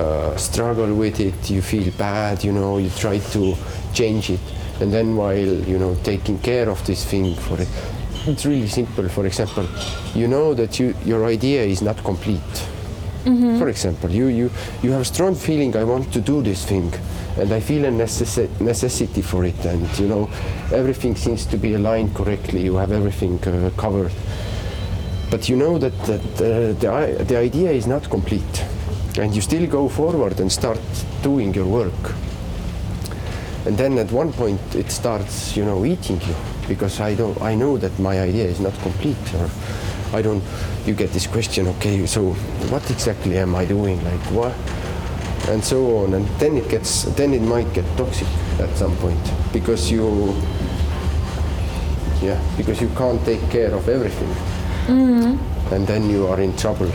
uh, 0.00 0.36
struggle 0.36 0.94
with 0.94 1.20
it. 1.20 1.50
You 1.50 1.62
feel 1.62 1.92
bad, 1.98 2.44
you 2.44 2.52
know. 2.52 2.78
You 2.78 2.90
try 2.90 3.18
to 3.18 3.54
change 3.94 4.30
it, 4.30 4.40
and 4.80 4.92
then 4.92 5.16
while 5.16 5.68
you 5.68 5.78
know 5.78 5.94
taking 6.02 6.38
care 6.38 6.68
of 6.68 6.84
this 6.86 7.04
thing 7.04 7.34
for 7.34 7.60
it, 7.60 7.68
it's 8.26 8.46
really 8.46 8.68
simple. 8.68 9.08
For 9.08 9.26
example, 9.26 9.66
you 10.14 10.28
know 10.28 10.54
that 10.54 10.78
you 10.78 10.94
your 11.04 11.26
idea 11.26 11.62
is 11.62 11.82
not 11.82 12.02
complete. 12.04 12.68
For 13.58 13.68
example, 13.68 14.10
you, 14.10 14.26
you, 14.26 14.50
you 14.82 14.90
have 14.90 15.02
a 15.02 15.04
strong 15.04 15.36
feeling 15.36 15.76
I 15.76 15.84
want 15.84 16.12
to 16.12 16.20
do 16.20 16.42
this 16.42 16.64
thing 16.64 16.92
and 17.38 17.52
I 17.52 17.60
feel 17.60 17.84
a 17.84 17.88
necessi- 17.88 18.50
necessity 18.60 19.22
for 19.22 19.44
it 19.44 19.64
and 19.64 19.88
you 19.96 20.08
know 20.08 20.28
everything 20.72 21.14
seems 21.14 21.46
to 21.46 21.56
be 21.56 21.74
aligned 21.74 22.16
correctly, 22.16 22.62
you 22.62 22.74
have 22.76 22.90
everything 22.90 23.38
uh, 23.44 23.70
covered. 23.76 24.10
But 25.30 25.48
you 25.48 25.54
know 25.54 25.78
that, 25.78 25.96
that 26.02 26.20
uh, 26.34 26.72
the, 26.80 27.24
the 27.24 27.36
idea 27.36 27.70
is 27.70 27.86
not 27.86 28.10
complete 28.10 28.64
and 29.16 29.32
you 29.32 29.40
still 29.40 29.68
go 29.68 29.88
forward 29.88 30.40
and 30.40 30.50
start 30.50 30.80
doing 31.22 31.54
your 31.54 31.66
work. 31.66 32.14
And 33.66 33.78
then 33.78 33.98
at 33.98 34.10
one 34.10 34.32
point 34.32 34.60
it 34.74 34.90
starts, 34.90 35.56
you 35.56 35.64
know, 35.64 35.84
eating 35.84 36.20
you 36.22 36.34
because 36.68 37.00
I 37.00 37.14
don't, 37.14 37.40
I 37.42 37.54
know 37.54 37.76
that 37.78 37.98
my 37.98 38.20
idea 38.20 38.44
is 38.44 38.60
not 38.60 38.72
complete 38.80 39.16
or 39.34 39.50
I 40.12 40.22
don't, 40.22 40.42
you 40.84 40.94
get 40.94 41.10
this 41.10 41.26
question, 41.26 41.66
okay, 41.68 42.06
so 42.06 42.32
what 42.70 42.88
exactly 42.90 43.38
am 43.38 43.54
I 43.54 43.64
doing? 43.64 44.02
Like 44.04 44.20
what? 44.30 44.54
And 45.48 45.62
so 45.64 45.98
on. 45.98 46.14
And 46.14 46.26
then 46.38 46.56
it 46.56 46.68
gets, 46.68 47.04
then 47.16 47.34
it 47.34 47.42
might 47.42 47.72
get 47.72 47.84
toxic 47.96 48.28
at 48.60 48.70
some 48.76 48.96
point 48.98 49.20
because 49.52 49.90
you, 49.90 50.34
yeah, 52.20 52.40
because 52.56 52.80
you 52.80 52.88
can't 52.90 53.22
take 53.24 53.40
care 53.50 53.74
of 53.74 53.88
everything. 53.88 54.28
Mm-hmm. 54.86 55.74
And 55.74 55.86
then 55.86 56.10
you 56.10 56.26
are 56.26 56.40
in 56.40 56.56
trouble. 56.56 56.90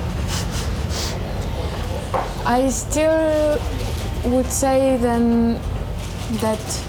I 2.45 2.69
still 2.69 3.59
would 4.25 4.45
say 4.45 4.97
then 4.97 5.59
that 6.41 6.86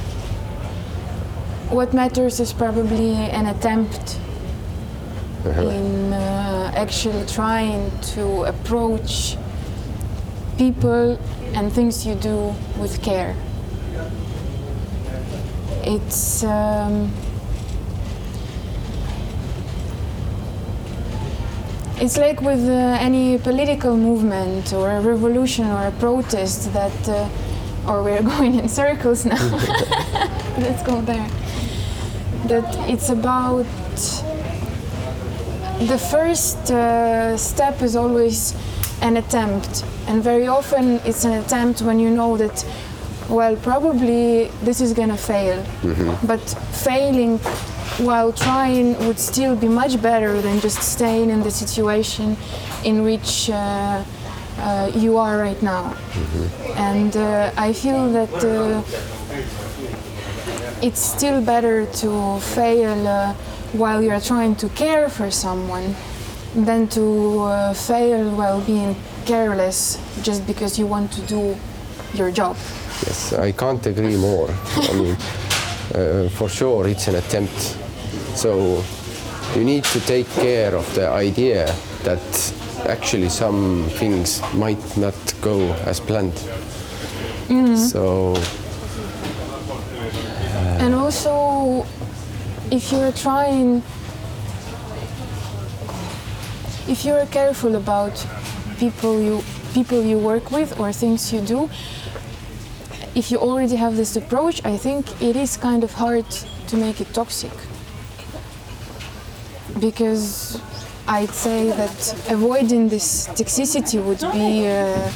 what 1.71 1.93
matters 1.93 2.41
is 2.41 2.53
probably 2.53 3.15
an 3.15 3.47
attempt 3.47 4.19
in 5.45 6.13
uh, 6.13 6.73
actually 6.75 7.27
trying 7.27 7.91
to 8.01 8.45
approach 8.45 9.37
people 10.57 11.19
and 11.55 11.73
things 11.73 12.07
you 12.07 12.15
do 12.15 12.55
with 12.79 13.03
care. 13.03 13.35
It's 15.85 16.43
um, 16.45 17.13
It's 22.01 22.17
like 22.17 22.41
with 22.41 22.65
uh, 22.69 22.97
any 23.01 23.39
political 23.39 23.97
movement 23.97 24.73
or 24.73 24.89
a 24.89 25.01
revolution 25.01 25.67
or 25.67 25.89
a 25.89 25.91
protest 25.91 26.73
that, 26.73 27.09
uh, 27.09 27.29
or 27.89 28.05
we're 28.05 28.23
going 28.37 28.55
in 28.55 28.69
circles 28.69 29.25
now. 29.27 29.35
Let's 30.59 30.85
go 30.85 31.01
there. 31.01 31.29
That 32.49 32.89
it's 32.89 33.11
about 33.11 33.67
the 35.87 35.99
first 35.99 36.71
uh, 36.71 37.37
step 37.37 37.83
is 37.83 37.95
always 37.95 38.55
an 39.03 39.17
attempt, 39.19 39.85
and 40.07 40.23
very 40.23 40.47
often 40.47 41.01
it's 41.05 41.25
an 41.25 41.33
attempt 41.33 41.83
when 41.83 42.01
you 42.01 42.11
know 42.11 42.37
that, 42.39 42.65
well, 43.29 43.55
probably 43.57 44.51
this 44.63 44.81
is 44.81 44.93
gonna 44.95 45.17
fail, 45.17 45.63
but 46.27 46.41
failing 46.73 47.39
while 47.99 48.33
trying 48.33 48.97
would 49.07 49.19
still 49.19 49.55
be 49.55 49.69
much 49.69 50.01
better 50.01 50.41
than 50.41 50.59
just 50.61 50.81
staying 50.83 51.31
in 51.31 51.43
the 51.43 51.51
situation 51.51 52.37
in 52.85 53.03
which 53.03 53.51
uh, 53.51 54.03
uh, 54.59 54.91
you 54.95 55.19
are 55.19 55.39
right 55.39 55.63
now. 55.63 55.95
And 56.77 57.17
uh, 57.17 57.53
I 57.57 57.73
feel 57.73 58.11
that 58.13 58.35
uh, 58.45 58.83
it's 60.83 61.01
still 61.01 61.41
better 61.43 61.87
to 61.87 62.39
fail 62.41 63.07
uh, 63.07 63.33
while 63.73 64.03
you're 64.03 64.21
trying 64.21 64.55
to 64.57 64.69
care 64.71 65.09
for 65.09 65.31
someone 65.31 65.95
than 66.55 66.89
to 66.89 67.41
uh, 67.41 67.75
fail 67.75 68.31
while 68.37 68.61
being 68.61 68.95
careless 69.27 69.99
just 70.23 70.47
because 70.47 70.79
you 70.79 70.87
want 70.87 71.13
to 71.13 71.21
do 71.23 71.57
your 72.15 72.31
job. 72.31 72.57
Yes, 73.07 73.33
I 73.33 73.53
can't 73.53 73.85
agree 73.87 74.17
more. 74.17 74.49
I 74.77 74.93
mean, 74.95 75.17
uh, 75.95 76.29
for 76.31 76.49
sure, 76.49 76.89
it's 76.89 77.09
an 77.09 77.17
attempt. 77.17 77.77
So 78.35 78.83
you 79.55 79.65
need 79.65 79.85
to 79.85 80.01
take 80.01 80.29
care 80.31 80.75
of 80.75 80.95
the 80.95 81.09
idea 81.09 81.67
that 82.05 82.55
actually 82.87 83.29
some 83.29 83.85
things 83.99 84.41
might 84.55 84.97
not 84.97 85.15
go 85.43 85.73
as 85.87 86.01
planned. 86.01 86.39
So 87.79 88.35
And 90.79 90.95
also, 90.95 91.87
if 92.71 92.93
you're 92.93 93.13
trying, 93.13 93.83
if 96.89 97.05
you're 97.05 97.27
careful 97.27 97.77
about 97.77 98.27
people 98.79 99.21
you 99.21 99.43
people 99.75 100.03
you 100.03 100.19
work 100.19 100.51
with 100.51 100.79
or 100.81 100.93
things 100.93 101.33
you 101.33 101.41
do, 101.41 101.69
if 103.15 103.31
you 103.31 103.39
already 103.39 103.77
have 103.77 103.97
this 103.97 104.17
approach, 104.17 104.65
I 104.65 104.77
think 104.77 105.21
it 105.21 105.37
is 105.37 105.57
kind 105.57 105.83
of 105.83 105.93
hard 105.93 106.31
to 106.69 106.77
make 106.77 107.01
it 107.01 107.13
toxic. 107.13 107.53
Because 109.81 110.61
I'd 111.07 111.31
say 111.31 111.71
that 111.71 112.31
avoiding 112.31 112.89
this 112.89 113.29
toxicity 113.29 114.03
would 114.03 114.21
be 114.33 114.69
uh, 114.69 115.09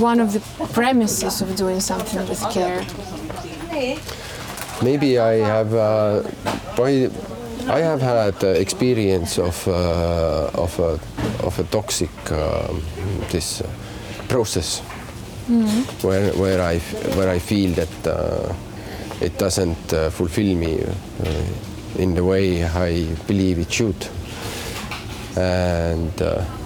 one 0.00 0.18
of 0.20 0.32
the 0.32 0.40
premises 0.72 1.40
of 1.42 1.54
doing 1.56 1.80
something 1.80 2.26
with 2.28 2.40
care. 2.50 2.82
Maybe 4.82 5.18
I 5.18 5.34
have 5.36 5.74
uh, 5.74 6.22
by, 6.76 7.10
I 7.68 7.80
have 7.80 8.00
had 8.00 8.44
uh, 8.44 8.48
experience 8.48 9.38
of 9.38 9.66
uh, 9.68 10.50
of 10.54 10.78
a 10.78 10.98
of 11.46 11.58
a 11.58 11.64
toxic 11.64 12.10
um, 12.30 12.82
this 13.30 13.60
uh, 13.60 13.66
process. 14.28 14.80
Where 16.02 16.32
where 16.32 16.60
I 16.62 16.78
where 17.16 17.28
I 17.36 17.38
feel 17.38 17.74
that 17.74 18.06
uh, 18.06 18.54
it 19.20 19.38
doesn't 19.38 19.92
uh, 19.92 20.10
fulfill 20.10 20.56
me 20.56 20.82
in 21.98 22.14
the 22.14 22.24
way 22.24 22.64
I 22.64 23.04
believe 23.26 23.58
it 23.58 23.72
should. 23.72 24.08
And 25.36 26.12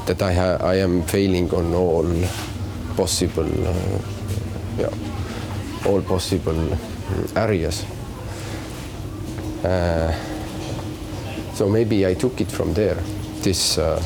that 0.07 0.23
I 0.23 0.33
ha- 0.35 0.59
I 0.63 0.77
am 0.83 1.03
failing 1.03 1.51
on 1.55 1.75
all 1.75 2.07
possible, 2.97 3.49
yeah, 4.79 4.91
all 5.87 6.03
possible 6.03 6.53
mm, 6.55 6.98
areas. 7.37 7.85
Uh, 9.65 10.13
so 11.55 11.69
maybe 11.69 12.07
I 12.07 12.15
took 12.15 12.41
it 12.41 12.51
from 12.51 12.75
there. 12.75 12.97
This 13.43 13.79
uh, 13.79 14.03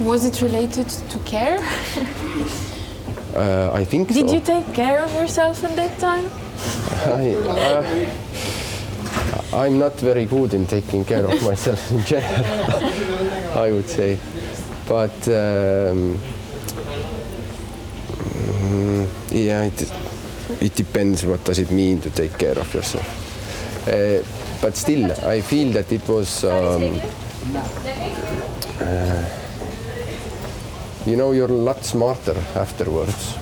Was 0.00 0.24
it 0.24 0.40
related 0.42 0.88
to 0.88 1.18
care? 1.20 1.58
uh, 3.36 3.70
I 3.72 3.84
think 3.84 4.08
Did 4.08 4.28
so. 4.28 4.34
you 4.34 4.40
take 4.40 4.72
care 4.74 5.00
of 5.00 5.12
yourself 5.14 5.62
at 5.64 5.76
that 5.76 5.98
time? 5.98 6.30
I, 7.06 7.34
uh, 7.34 7.84
I'm 9.52 9.78
not 9.78 10.00
very 10.00 10.24
good 10.26 10.54
in 10.54 10.66
taking 10.66 11.04
care 11.04 11.24
of 11.24 11.42
myself 11.42 11.90
in 11.90 12.04
general, 12.04 12.44
I 13.58 13.70
would 13.72 13.88
say. 13.88 14.18
But 14.88 15.28
um, 15.28 16.18
mm, 18.58 19.06
yeah, 19.30 19.64
it, 19.64 19.92
it 20.60 20.74
depends 20.74 21.24
what 21.24 21.44
does 21.44 21.58
it 21.58 21.70
mean 21.70 22.00
to 22.00 22.10
take 22.10 22.38
care 22.38 22.58
of 22.58 22.72
yourself. 22.74 23.06
Uh, 23.88 24.22
but 24.60 24.76
still, 24.76 25.10
I 25.26 25.40
feel 25.40 25.72
that 25.72 25.90
it 25.92 26.06
was. 26.08 26.44
Um, 26.44 27.00
uh, 28.80 29.24
you 31.06 31.16
know, 31.16 31.32
you're 31.32 31.50
a 31.50 31.52
lot 31.52 31.82
smarter 31.82 32.36
afterwards 32.54 33.36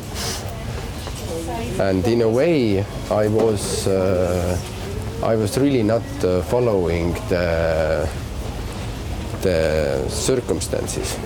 and 1.80 2.04
in 2.06 2.22
a 2.22 2.28
way 2.28 2.84
I 3.10 3.28
was 3.28 3.86
uh, 3.86 4.58
I 5.22 5.36
was 5.36 5.56
really 5.58 5.82
not 5.82 6.02
uh, 6.24 6.42
following 6.42 7.14
the 7.28 8.08
the 9.42 10.08
circumstances 10.08 11.16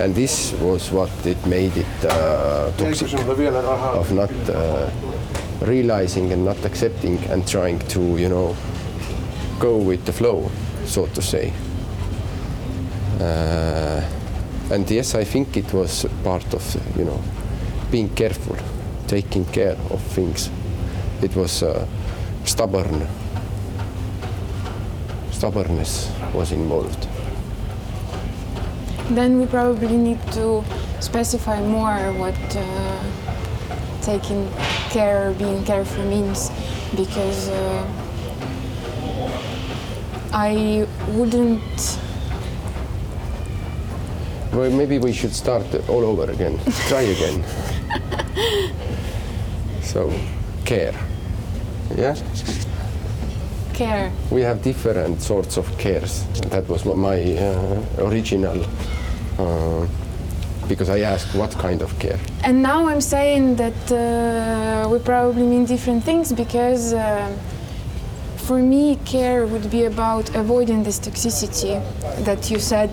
and 0.00 0.14
this 0.14 0.52
was 0.60 0.90
what 0.90 1.10
it 1.26 1.46
made 1.46 1.76
it 1.76 2.04
uh, 2.04 2.72
toxic 2.76 3.12
of 4.00 4.12
not 4.12 4.32
uh, 4.48 4.90
realizing 5.60 6.32
and 6.32 6.44
not 6.44 6.64
accepting 6.64 7.18
and 7.30 7.46
trying 7.46 7.78
to 7.88 8.00
you 8.16 8.28
know 8.28 8.56
go 9.58 9.76
with 9.76 10.04
the 10.06 10.12
flow 10.12 10.50
so 10.84 11.06
to 11.06 11.22
say 11.22 11.52
uh, 13.20 14.00
and 14.72 14.90
yes 14.90 15.14
I 15.14 15.24
think 15.24 15.56
it 15.56 15.72
was 15.72 16.06
part 16.24 16.54
of 16.54 16.64
you 16.96 17.04
know 17.04 17.20
being 17.90 18.08
careful 18.14 18.56
taking 19.10 19.44
care 19.46 19.76
of 19.90 20.00
things. 20.14 20.48
It 21.20 21.34
was 21.34 21.64
uh, 21.64 21.84
stubborn. 22.44 23.08
Stubbornness 25.32 26.12
was 26.32 26.52
involved. 26.52 27.09
Then 29.10 29.40
we 29.40 29.46
probably 29.46 29.96
need 29.96 30.20
to 30.34 30.62
specify 31.00 31.60
more 31.60 31.98
what 32.12 32.38
uh, 32.56 33.04
taking 34.02 34.48
care, 34.90 35.32
being 35.32 35.64
careful 35.64 36.04
means, 36.04 36.48
because 36.94 37.48
uh, 37.48 37.84
I 40.32 40.86
wouldn't. 41.08 41.98
Well, 44.52 44.70
maybe 44.70 44.98
we 44.98 45.12
should 45.12 45.34
start 45.34 45.66
all 45.88 46.04
over 46.04 46.30
again. 46.30 46.60
Try 46.86 47.02
again. 47.02 47.44
so, 49.82 50.12
care. 50.64 50.94
Yeah, 51.96 52.14
Care. 53.74 54.12
we 54.30 54.42
have 54.42 54.62
different 54.62 55.20
sorts 55.20 55.56
of 55.56 55.66
cares. 55.78 56.24
That 56.50 56.68
was 56.68 56.84
my 56.84 57.20
uh, 57.36 57.82
original. 57.98 58.64
Uh, 59.40 59.86
because 60.68 60.88
I 60.88 61.00
asked 61.00 61.34
what 61.34 61.50
kind 61.58 61.82
of 61.82 61.90
care. 61.98 62.18
And 62.44 62.62
now 62.62 62.86
I'm 62.90 63.00
saying 63.00 63.56
that 63.56 63.80
uh, 63.92 64.88
we 64.92 64.98
probably 65.00 65.42
mean 65.42 65.64
different 65.64 66.04
things 66.04 66.32
because 66.32 66.92
uh, 66.92 67.28
for 68.36 68.58
me, 68.62 68.96
care 69.04 69.46
would 69.46 69.68
be 69.70 69.82
about 69.86 70.26
avoiding 70.36 70.84
this 70.84 70.98
toxicity 71.00 71.74
that 72.24 72.50
you 72.50 72.58
said 72.60 72.90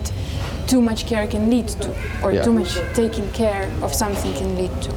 too 0.66 0.80
much 0.80 1.06
care 1.06 1.26
can 1.26 1.50
lead 1.50 1.68
to, 1.84 1.90
or 2.22 2.32
Yeah. 2.32 2.42
too 2.46 2.52
much 2.52 2.72
taking 2.94 3.28
care 3.32 3.64
of 3.84 3.90
something 3.94 4.32
can 4.40 4.50
lead 4.60 4.74
to. 4.82 4.90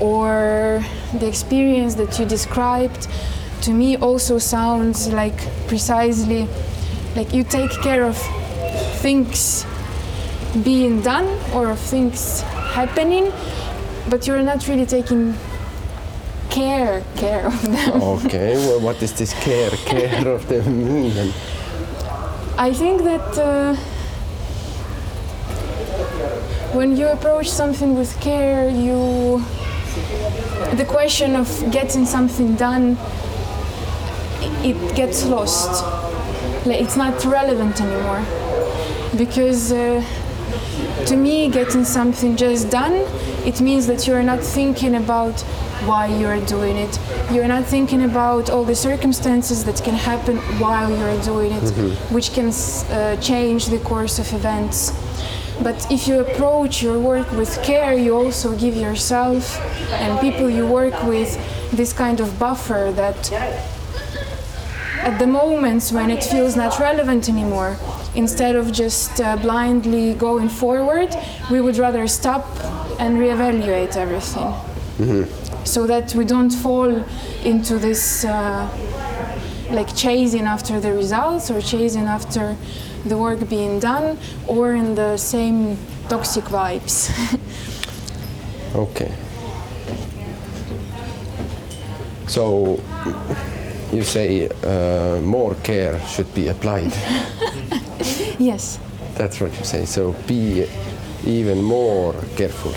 Or 0.00 0.82
the 1.20 1.26
experience 1.26 1.94
that 2.00 2.18
you 2.18 2.26
described 2.26 3.08
to 3.62 3.70
me 3.70 3.96
also 3.96 4.38
sounds 4.38 5.08
like 5.12 5.38
precisely 5.66 6.48
like 7.16 7.32
you 7.32 7.44
take 7.44 7.72
care 7.82 8.04
of 8.04 8.16
things 9.02 9.64
being 10.62 11.02
done 11.02 11.26
or 11.52 11.70
of 11.70 11.78
things 11.78 12.40
happening, 12.72 13.32
but 14.08 14.26
you're 14.26 14.42
not 14.42 14.66
really 14.68 14.86
taking 14.86 15.34
care 16.50 17.02
care 17.16 17.46
of 17.46 17.62
them. 17.62 18.02
Okay, 18.02 18.56
well, 18.56 18.80
what 18.80 18.98
does 18.98 19.12
this 19.12 19.32
care, 19.44 19.70
care 19.84 20.26
of 20.28 20.48
them 20.48 20.64
mean? 20.78 21.14
then? 21.14 21.32
I 22.58 22.72
think 22.72 23.02
that 23.02 23.38
uh, 23.38 23.74
when 26.74 26.96
you 26.96 27.08
approach 27.08 27.50
something 27.50 27.96
with 27.98 28.18
care, 28.20 28.68
you 28.70 29.44
the 30.76 30.84
question 30.84 31.36
of 31.36 31.48
getting 31.70 32.06
something 32.06 32.54
done 32.56 32.96
it 34.62 34.96
gets 34.96 35.24
lost. 35.26 35.84
Like, 36.66 36.80
it's 36.80 36.96
not 36.96 37.24
relevant 37.24 37.80
anymore 37.80 38.24
because 39.16 39.72
uh, 39.72 40.02
to 41.06 41.16
me, 41.16 41.48
getting 41.48 41.84
something 41.84 42.36
just 42.36 42.70
done, 42.70 42.94
it 43.46 43.60
means 43.60 43.86
that 43.86 44.06
you're 44.06 44.22
not 44.22 44.40
thinking 44.40 44.96
about 44.96 45.40
why 45.84 46.06
you're 46.06 46.44
doing 46.46 46.76
it. 46.76 46.98
You're 47.30 47.46
not 47.46 47.64
thinking 47.64 48.02
about 48.02 48.50
all 48.50 48.64
the 48.64 48.74
circumstances 48.74 49.64
that 49.64 49.82
can 49.84 49.94
happen 49.94 50.38
while 50.58 50.90
you're 50.90 51.22
doing 51.22 51.52
it, 51.52 51.70
which 52.10 52.32
can 52.32 52.48
uh, 52.48 53.16
change 53.20 53.66
the 53.66 53.78
course 53.78 54.18
of 54.18 54.32
events. 54.32 54.92
But 55.62 55.90
if 55.90 56.06
you 56.08 56.20
approach 56.20 56.82
your 56.82 56.98
work 56.98 57.30
with 57.32 57.62
care, 57.62 57.94
you 57.94 58.16
also 58.16 58.56
give 58.56 58.76
yourself 58.76 59.58
and 59.92 60.20
people 60.20 60.50
you 60.50 60.66
work 60.66 61.02
with 61.04 61.30
this 61.70 61.92
kind 61.92 62.20
of 62.20 62.38
buffer 62.38 62.92
that 62.94 63.32
at 65.06 65.18
the 65.18 65.26
moments 65.26 65.92
when 65.92 66.10
it 66.10 66.24
feels 66.24 66.56
not 66.56 66.78
relevant 66.80 67.28
anymore, 67.28 67.76
instead 68.16 68.56
of 68.56 68.72
just 68.72 69.20
uh, 69.20 69.36
blindly 69.36 70.14
going 70.14 70.48
forward, 70.48 71.14
we 71.50 71.60
would 71.60 71.76
rather 71.76 72.06
stop 72.08 72.46
and 72.98 73.18
reevaluate 73.18 73.96
everything. 73.96 74.52
So 75.64 75.86
that 75.86 76.14
we 76.14 76.24
don't 76.24 76.50
fall 76.50 77.04
into 77.44 77.78
this 77.78 78.24
uh, 78.24 78.68
like 79.70 79.94
chasing 79.94 80.46
after 80.46 80.80
the 80.80 80.92
results 80.92 81.50
or 81.50 81.60
chasing 81.60 82.04
after 82.06 82.56
the 83.04 83.16
work 83.16 83.48
being 83.48 83.78
done 83.80 84.18
or 84.46 84.74
in 84.74 84.94
the 84.94 85.16
same 85.16 85.76
toxic 86.08 86.44
vibes. 86.44 87.10
Okay. 88.74 89.10
So 92.26 92.78
you 93.96 94.04
say 94.04 94.48
uh, 94.48 95.20
more 95.22 95.54
care 95.62 95.98
should 96.06 96.32
be 96.34 96.48
applied. 96.48 96.92
yes. 98.38 98.78
That's 99.14 99.40
what 99.40 99.58
you 99.58 99.64
say. 99.64 99.86
So 99.86 100.12
be 100.26 100.66
even 101.24 101.62
more 101.62 102.14
careful, 102.36 102.74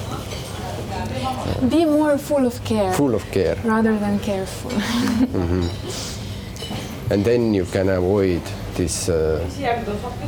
Be 1.69 1.86
more 1.86 2.17
full 2.17 2.45
of 2.45 2.63
care 2.63 2.93
full 2.93 3.15
of 3.15 3.23
care, 3.32 3.58
rather 3.63 3.97
than 3.99 4.19
careful. 4.19 4.71
and 7.12 7.25
then 7.25 7.53
you 7.53 7.65
can 7.65 7.89
avoid 7.89 8.41
this 8.75 9.10
uh, 9.10 9.45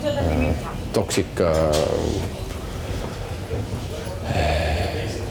uh, 0.06 0.54
toxic 0.94 1.28
uh, 1.40 1.74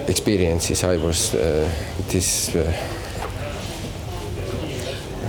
experiences. 0.09 0.85
I 0.85 0.96
was 0.96 1.35
uh, 1.35 1.68
this. 2.09 2.57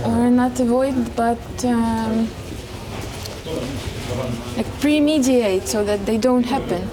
Or 0.04 0.30
not 0.30 0.58
avoid 0.60 1.14
but 1.16 1.64
um, 1.64 2.28
like 4.56 4.66
premediate 4.80 5.66
so 5.68 5.84
that 5.84 6.04
they 6.06 6.18
don't 6.18 6.44
happen 6.44 6.88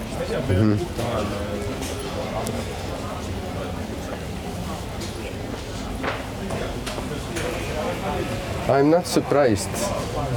I'm 8.70 8.88
not 8.90 9.06
surprised 9.06 9.68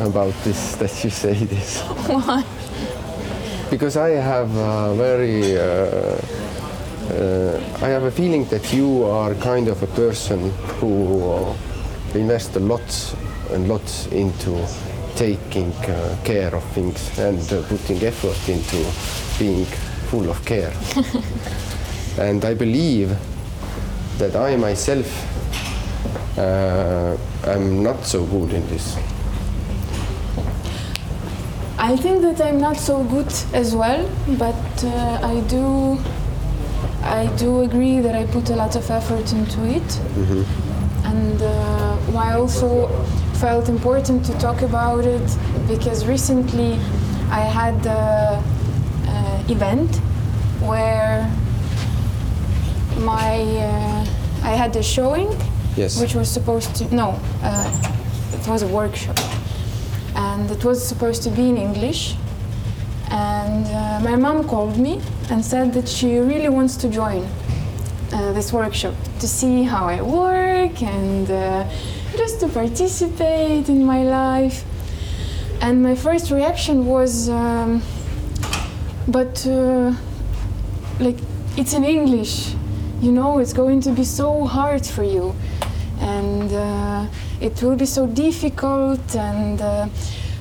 about 0.02 0.34
this 0.44 0.76
that 0.82 1.04
you 1.04 1.10
say 1.12 1.34
this. 1.34 1.82
Why? 1.82 2.44
Because 3.70 3.96
I 3.96 4.10
have 4.10 4.50
a 4.56 4.96
very, 4.96 5.58
uh, 5.58 5.62
uh, 7.14 7.86
I 7.86 7.90
have 7.90 8.04
a 8.04 8.12
feeling 8.12 8.46
that 8.46 8.74
you 8.74 9.04
are 9.04 9.36
kind 9.36 9.68
of 9.68 9.84
a 9.84 9.88
person 9.88 10.50
who 10.80 11.32
uh, 11.32 11.56
invests 12.16 12.56
a 12.56 12.60
lot 12.60 13.16
and 13.52 13.68
lot 13.68 14.08
into 14.12 14.66
taking 15.16 15.72
uh, 15.86 16.18
care 16.24 16.54
of 16.56 16.64
things 16.74 17.18
and 17.20 17.40
uh, 17.54 17.62
putting 17.68 18.04
effort 18.04 18.50
into 18.50 18.78
being 19.38 19.66
full 20.10 20.30
of 20.30 20.44
care. 20.46 20.74
and 22.18 22.44
I 22.46 22.54
believe 22.54 23.16
that 24.18 24.36
I 24.36 24.56
myself 24.56 25.08
uh, 26.38 27.18
am 27.46 27.84
not 27.84 28.04
so 28.06 28.26
good 28.26 28.54
in 28.54 28.68
this. 28.68 28.98
I 31.78 31.98
think 31.98 32.22
that 32.22 32.40
I'm 32.42 32.60
not 32.60 32.78
so 32.78 33.04
good 33.04 33.32
as 33.54 33.76
well, 33.76 34.10
but 34.38 34.84
uh, 34.84 35.20
I 35.22 35.42
do 35.48 35.98
I 37.04 37.28
do 37.38 37.62
agree 37.62 38.00
that 38.00 38.16
I 38.16 38.26
put 38.26 38.50
a 38.50 38.56
lot 38.56 38.76
of 38.78 38.90
effort 38.90 39.34
into 39.34 39.66
it, 39.66 40.00
and 41.04 41.42
uh, 41.42 41.83
why 42.14 42.32
I 42.32 42.34
also 42.36 42.88
felt 43.40 43.70
important 43.70 44.26
to 44.26 44.34
talk 44.40 44.62
about 44.62 45.06
it 45.06 45.38
because 45.68 46.06
recently 46.06 46.74
I 47.32 47.42
had 47.60 47.76
an 47.86 48.44
uh 49.08 49.44
event 49.56 49.92
where 50.62 51.30
my 53.00 53.36
uh, 53.70 54.06
I 54.44 54.52
had 54.56 54.76
a 54.76 54.84
showing, 54.84 55.30
Yes. 55.76 56.00
which 56.00 56.16
was 56.16 56.30
supposed 56.30 56.76
to 56.76 56.96
no, 56.96 57.20
uh, 57.42 58.38
it 58.40 58.48
was 58.48 58.62
a 58.62 58.68
workshop, 58.68 59.18
and 60.16 60.50
it 60.52 60.64
was 60.64 60.86
supposed 60.88 61.24
to 61.24 61.30
be 61.30 61.50
in 61.50 61.58
English. 61.58 62.16
And 63.10 63.66
uh, 63.68 64.00
my 64.10 64.16
mom 64.16 64.48
called 64.48 64.78
me 64.78 65.00
and 65.30 65.44
said 65.46 65.74
that 65.74 65.88
she 65.88 66.18
really 66.18 66.50
wants 66.50 66.76
to 66.78 66.88
join 66.90 67.28
this 68.34 68.54
workshop 68.54 68.94
to 69.20 69.28
see 69.28 69.64
how 69.64 69.88
I 69.88 70.02
work 70.02 70.82
and 70.82 71.30
uh, 71.30 71.68
just 72.16 72.40
to 72.42 72.48
participate 72.48 73.70
in 73.70 73.86
my 73.86 74.04
life. 74.04 74.64
And 75.62 75.82
my 75.82 75.96
first 75.96 76.30
reaction 76.30 76.86
was, 76.86 77.30
um, 77.30 77.82
but 79.08 79.46
uh, 79.48 79.94
like 81.00 81.18
it's 81.58 81.74
in 81.74 81.84
English, 81.84 82.54
you 83.02 83.12
know, 83.12 83.40
it's 83.40 83.54
going 83.54 83.82
to 83.82 83.92
be 83.92 84.04
so 84.04 84.46
hard 84.46 84.86
for 84.86 85.04
you, 85.04 85.34
and 86.00 86.52
uh, 86.52 87.08
it 87.40 87.62
will 87.62 87.76
be 87.76 87.86
so 87.86 88.08
difficult, 88.08 89.16
and 89.16 89.62
uh, 89.62 89.88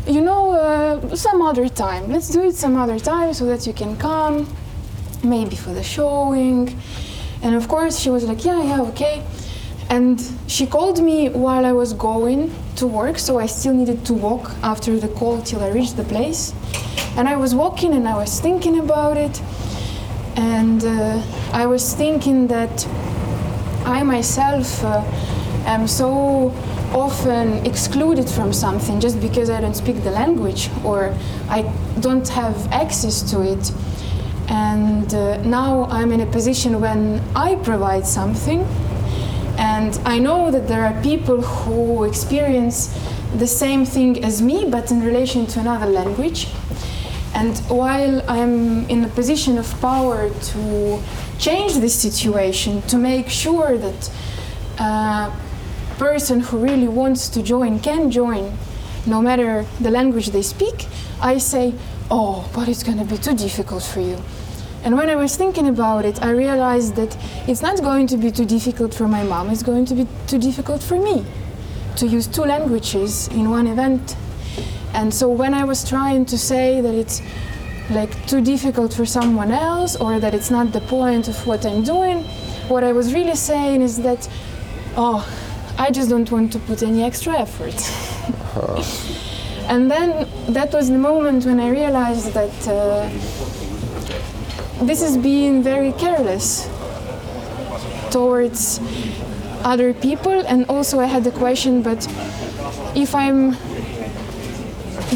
you 0.06 0.20
know, 0.20 0.52
uh, 0.52 1.14
some 1.14 1.40
other 1.42 1.68
time. 1.68 2.10
Let's 2.10 2.28
do 2.28 2.42
it 2.42 2.54
some 2.54 2.76
other 2.76 2.98
time 2.98 3.32
so 3.34 3.46
that 3.46 3.66
you 3.66 3.72
can 3.72 3.96
come, 3.96 4.46
maybe 5.22 5.56
for 5.56 5.72
the 5.72 5.82
showing. 5.82 6.76
And 7.42 7.54
of 7.54 7.68
course, 7.68 7.98
she 7.98 8.10
was 8.10 8.24
like, 8.24 8.44
yeah, 8.44 8.62
yeah, 8.62 8.82
okay. 8.82 9.24
And 9.90 10.20
she 10.46 10.66
called 10.66 11.02
me 11.02 11.28
while 11.28 11.66
I 11.66 11.72
was 11.72 11.92
going 11.92 12.52
to 12.76 12.86
work, 12.86 13.18
so 13.18 13.38
I 13.38 13.46
still 13.46 13.74
needed 13.74 14.06
to 14.06 14.14
walk 14.14 14.52
after 14.62 14.98
the 14.98 15.08
call 15.08 15.42
till 15.42 15.62
I 15.62 15.70
reached 15.70 15.96
the 15.96 16.04
place. 16.04 16.54
And 17.16 17.28
I 17.28 17.36
was 17.36 17.54
walking 17.54 17.92
and 17.92 18.08
I 18.08 18.16
was 18.16 18.40
thinking 18.40 18.78
about 18.78 19.16
it. 19.16 19.42
And 20.36 20.82
uh, 20.84 21.22
I 21.52 21.66
was 21.66 21.94
thinking 21.94 22.46
that 22.46 22.86
I 23.84 24.02
myself 24.02 24.82
uh, 24.84 25.02
am 25.66 25.86
so 25.86 26.54
often 26.94 27.64
excluded 27.66 28.28
from 28.28 28.52
something 28.52 29.00
just 29.00 29.20
because 29.20 29.50
I 29.50 29.60
don't 29.60 29.74
speak 29.74 30.02
the 30.04 30.10
language 30.10 30.70
or 30.84 31.14
I 31.48 31.62
don't 32.00 32.28
have 32.28 32.70
access 32.72 33.22
to 33.30 33.42
it. 33.42 33.72
And 34.52 35.14
uh, 35.14 35.42
now 35.44 35.84
I'm 35.84 36.12
in 36.12 36.20
a 36.20 36.26
position 36.26 36.78
when 36.78 37.22
I 37.34 37.54
provide 37.56 38.06
something, 38.06 38.60
and 39.56 39.98
I 40.04 40.18
know 40.18 40.50
that 40.50 40.68
there 40.68 40.84
are 40.84 41.02
people 41.02 41.40
who 41.40 42.04
experience 42.04 42.92
the 43.38 43.46
same 43.46 43.86
thing 43.86 44.22
as 44.22 44.42
me, 44.42 44.66
but 44.68 44.90
in 44.90 45.02
relation 45.02 45.46
to 45.46 45.60
another 45.60 45.86
language. 45.86 46.48
And 47.34 47.56
while 47.70 48.22
I'm 48.30 48.86
in 48.90 49.02
a 49.04 49.08
position 49.08 49.56
of 49.56 49.66
power 49.80 50.28
to 50.28 51.02
change 51.38 51.76
this 51.76 51.94
situation, 51.94 52.82
to 52.82 52.98
make 52.98 53.30
sure 53.30 53.78
that 53.78 54.10
a 54.78 55.32
person 55.96 56.40
who 56.40 56.58
really 56.58 56.88
wants 56.88 57.30
to 57.30 57.42
join 57.42 57.80
can 57.80 58.10
join, 58.10 58.52
no 59.06 59.22
matter 59.22 59.64
the 59.80 59.90
language 59.90 60.28
they 60.28 60.42
speak, 60.42 60.86
I 61.22 61.38
say, 61.38 61.72
oh, 62.10 62.50
but 62.54 62.68
it's 62.68 62.82
going 62.82 62.98
to 62.98 63.06
be 63.06 63.16
too 63.16 63.34
difficult 63.34 63.82
for 63.82 64.00
you. 64.00 64.18
And 64.84 64.96
when 64.96 65.08
I 65.08 65.14
was 65.14 65.36
thinking 65.36 65.68
about 65.68 66.04
it, 66.04 66.20
I 66.22 66.30
realized 66.30 66.96
that 66.96 67.16
it's 67.46 67.62
not 67.62 67.80
going 67.80 68.08
to 68.08 68.16
be 68.16 68.32
too 68.32 68.44
difficult 68.44 68.92
for 68.92 69.06
my 69.06 69.22
mom, 69.22 69.50
it's 69.50 69.62
going 69.62 69.84
to 69.86 69.94
be 69.94 70.08
too 70.26 70.38
difficult 70.38 70.82
for 70.82 70.98
me 70.98 71.24
to 71.96 72.06
use 72.06 72.26
two 72.26 72.42
languages 72.42 73.28
in 73.28 73.50
one 73.50 73.66
event. 73.66 74.16
And 74.94 75.12
so 75.12 75.28
when 75.28 75.54
I 75.54 75.64
was 75.64 75.88
trying 75.88 76.24
to 76.26 76.38
say 76.38 76.80
that 76.80 76.94
it's 76.94 77.22
like 77.90 78.26
too 78.26 78.40
difficult 78.40 78.92
for 78.92 79.06
someone 79.06 79.52
else 79.52 79.96
or 79.96 80.18
that 80.18 80.34
it's 80.34 80.50
not 80.50 80.72
the 80.72 80.80
point 80.80 81.28
of 81.28 81.46
what 81.46 81.64
I'm 81.64 81.82
doing, 81.84 82.24
what 82.68 82.82
I 82.82 82.92
was 82.92 83.14
really 83.14 83.36
saying 83.36 83.82
is 83.82 84.02
that, 84.02 84.28
oh, 84.96 85.26
I 85.78 85.90
just 85.90 86.10
don't 86.10 86.30
want 86.30 86.52
to 86.52 86.58
put 86.60 86.82
any 86.82 87.02
extra 87.02 87.34
effort. 87.38 87.74
and 89.68 89.90
then 89.90 90.28
that 90.52 90.72
was 90.72 90.88
the 90.88 90.98
moment 90.98 91.44
when 91.44 91.60
I 91.60 91.70
realized 91.70 92.32
that 92.32 92.68
uh, 92.68 93.08
this 94.86 95.02
is 95.02 95.16
being 95.16 95.62
very 95.62 95.92
careless 95.92 96.68
towards 98.10 98.80
other 99.64 99.94
people. 99.94 100.44
And 100.46 100.66
also, 100.68 101.00
I 101.00 101.06
had 101.06 101.24
the 101.24 101.30
question, 101.30 101.82
but 101.82 102.06
if 102.94 103.14
I'm 103.14 103.56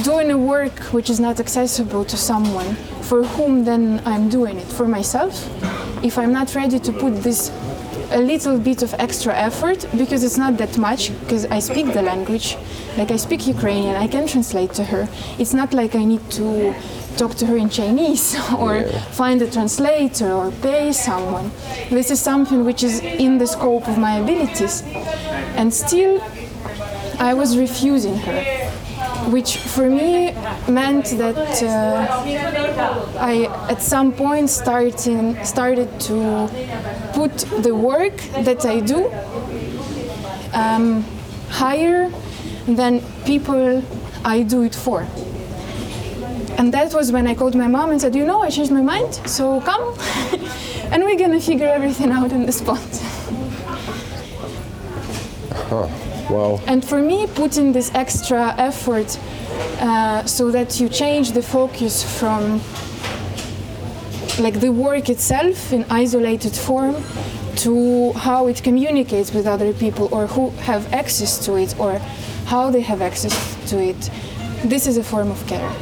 doing 0.02 0.30
a 0.30 0.38
work 0.38 0.78
which 0.92 1.10
is 1.10 1.20
not 1.20 1.40
accessible 1.40 2.04
to 2.04 2.16
someone, 2.16 2.74
for 3.02 3.22
whom 3.24 3.64
then 3.64 4.02
I'm 4.04 4.28
doing 4.28 4.58
it? 4.58 4.66
For 4.66 4.86
myself? 4.86 5.48
If 6.04 6.18
I'm 6.18 6.32
not 6.32 6.54
ready 6.54 6.78
to 6.78 6.92
put 6.92 7.22
this 7.22 7.50
a 8.10 8.20
little 8.20 8.58
bit 8.58 8.82
of 8.82 8.94
extra 8.94 9.34
effort, 9.34 9.86
because 9.96 10.22
it's 10.22 10.36
not 10.36 10.56
that 10.58 10.78
much, 10.78 11.10
because 11.20 11.44
I 11.46 11.58
speak 11.58 11.92
the 11.92 12.02
language, 12.02 12.56
like 12.96 13.10
I 13.10 13.16
speak 13.16 13.46
Ukrainian, 13.46 13.96
I 13.96 14.06
can 14.06 14.26
translate 14.26 14.72
to 14.74 14.84
her. 14.84 15.08
It's 15.38 15.54
not 15.54 15.74
like 15.74 15.94
I 15.94 16.04
need 16.04 16.30
to 16.32 16.74
talk 17.16 17.34
to 17.36 17.46
her 17.46 17.56
in 17.56 17.68
Chinese 17.68 18.36
or 18.58 18.84
find 19.12 19.42
a 19.42 19.50
translator 19.50 20.32
or 20.32 20.50
pay 20.50 20.92
someone. 20.92 21.50
This 21.90 22.10
is 22.10 22.20
something 22.20 22.64
which 22.64 22.82
is 22.82 23.00
in 23.00 23.38
the 23.38 23.46
scope 23.46 23.88
of 23.88 23.98
my 23.98 24.18
abilities. 24.18 24.82
And 25.56 25.72
still, 25.72 26.22
I 27.18 27.34
was 27.34 27.56
refusing 27.56 28.16
her 28.18 28.66
which 29.30 29.56
for 29.56 29.90
me 29.90 30.32
meant 30.68 31.06
that 31.18 31.62
uh, 31.62 33.18
I 33.18 33.46
at 33.68 33.82
some 33.82 34.12
point 34.12 34.48
starting, 34.50 35.42
started 35.44 35.88
to 36.00 36.48
put 37.12 37.32
the 37.62 37.74
work 37.74 38.16
that 38.44 38.64
I 38.64 38.80
do 38.80 39.10
um, 40.52 41.04
higher 41.48 42.10
than 42.66 43.00
people 43.24 43.82
I 44.24 44.42
do 44.42 44.62
it 44.62 44.74
for. 44.74 45.06
And 46.58 46.72
that 46.72 46.94
was 46.94 47.12
when 47.12 47.26
I 47.26 47.34
called 47.34 47.54
my 47.54 47.66
mom 47.66 47.90
and 47.90 48.00
said, 48.00 48.14
You 48.14 48.24
know, 48.24 48.42
I 48.42 48.50
changed 48.50 48.72
my 48.72 48.82
mind, 48.82 49.14
so 49.26 49.60
come 49.60 49.94
and 50.90 51.02
we're 51.04 51.18
gonna 51.18 51.40
figure 51.40 51.68
everything 51.68 52.10
out 52.10 52.32
on 52.32 52.46
the 52.46 52.52
spot. 52.52 52.80
Wow. 56.30 56.60
And 56.66 56.84
for 56.84 57.00
me, 57.00 57.26
putting 57.26 57.72
this 57.72 57.94
extra 57.94 58.54
effort 58.58 59.18
uh, 59.80 60.24
so 60.24 60.50
that 60.50 60.80
you 60.80 60.88
change 60.88 61.32
the 61.32 61.42
focus 61.42 62.02
from 62.18 62.60
like 64.38 64.60
the 64.60 64.70
work 64.70 65.08
itself 65.08 65.72
in 65.72 65.84
isolated 65.88 66.54
form 66.54 66.96
to 67.56 68.12
how 68.12 68.48
it 68.48 68.62
communicates 68.62 69.32
with 69.32 69.46
other 69.46 69.72
people 69.72 70.08
or 70.12 70.26
who 70.26 70.50
have 70.62 70.92
access 70.92 71.44
to 71.46 71.56
it 71.56 71.78
or 71.78 71.98
how 72.46 72.70
they 72.70 72.80
have 72.80 73.00
access 73.00 73.34
to 73.70 73.80
it. 73.82 74.10
This 74.64 74.86
is 74.86 74.96
a 74.98 75.04
form 75.04 75.30
of 75.30 75.46
care. 75.46 75.72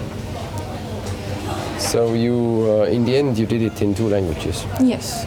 So 1.94 2.12
you, 2.12 2.66
uh, 2.68 2.90
in 2.90 3.04
the 3.04 3.14
end, 3.16 3.38
you 3.38 3.46
did 3.46 3.62
it 3.62 3.80
in 3.80 3.94
two 3.94 4.09
languages. 4.09 4.66
Yes. 4.80 5.26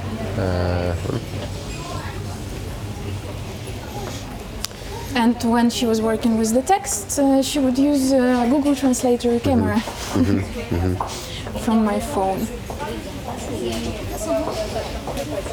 And 5.15 5.41
when 5.45 5.69
she 5.69 5.86
was 5.86 6.01
working 6.01 6.38
with 6.38 6.53
the 6.53 6.62
text, 6.62 7.17
uh, 7.19 7.41
she 7.41 7.60
would 7.60 7.77
use 7.77 8.12
a 8.12 8.45
Google 8.49 8.75
Translator 8.75 9.39
camera 9.39 9.80
from 11.63 11.86
my 11.86 12.01
phone. 12.01 12.45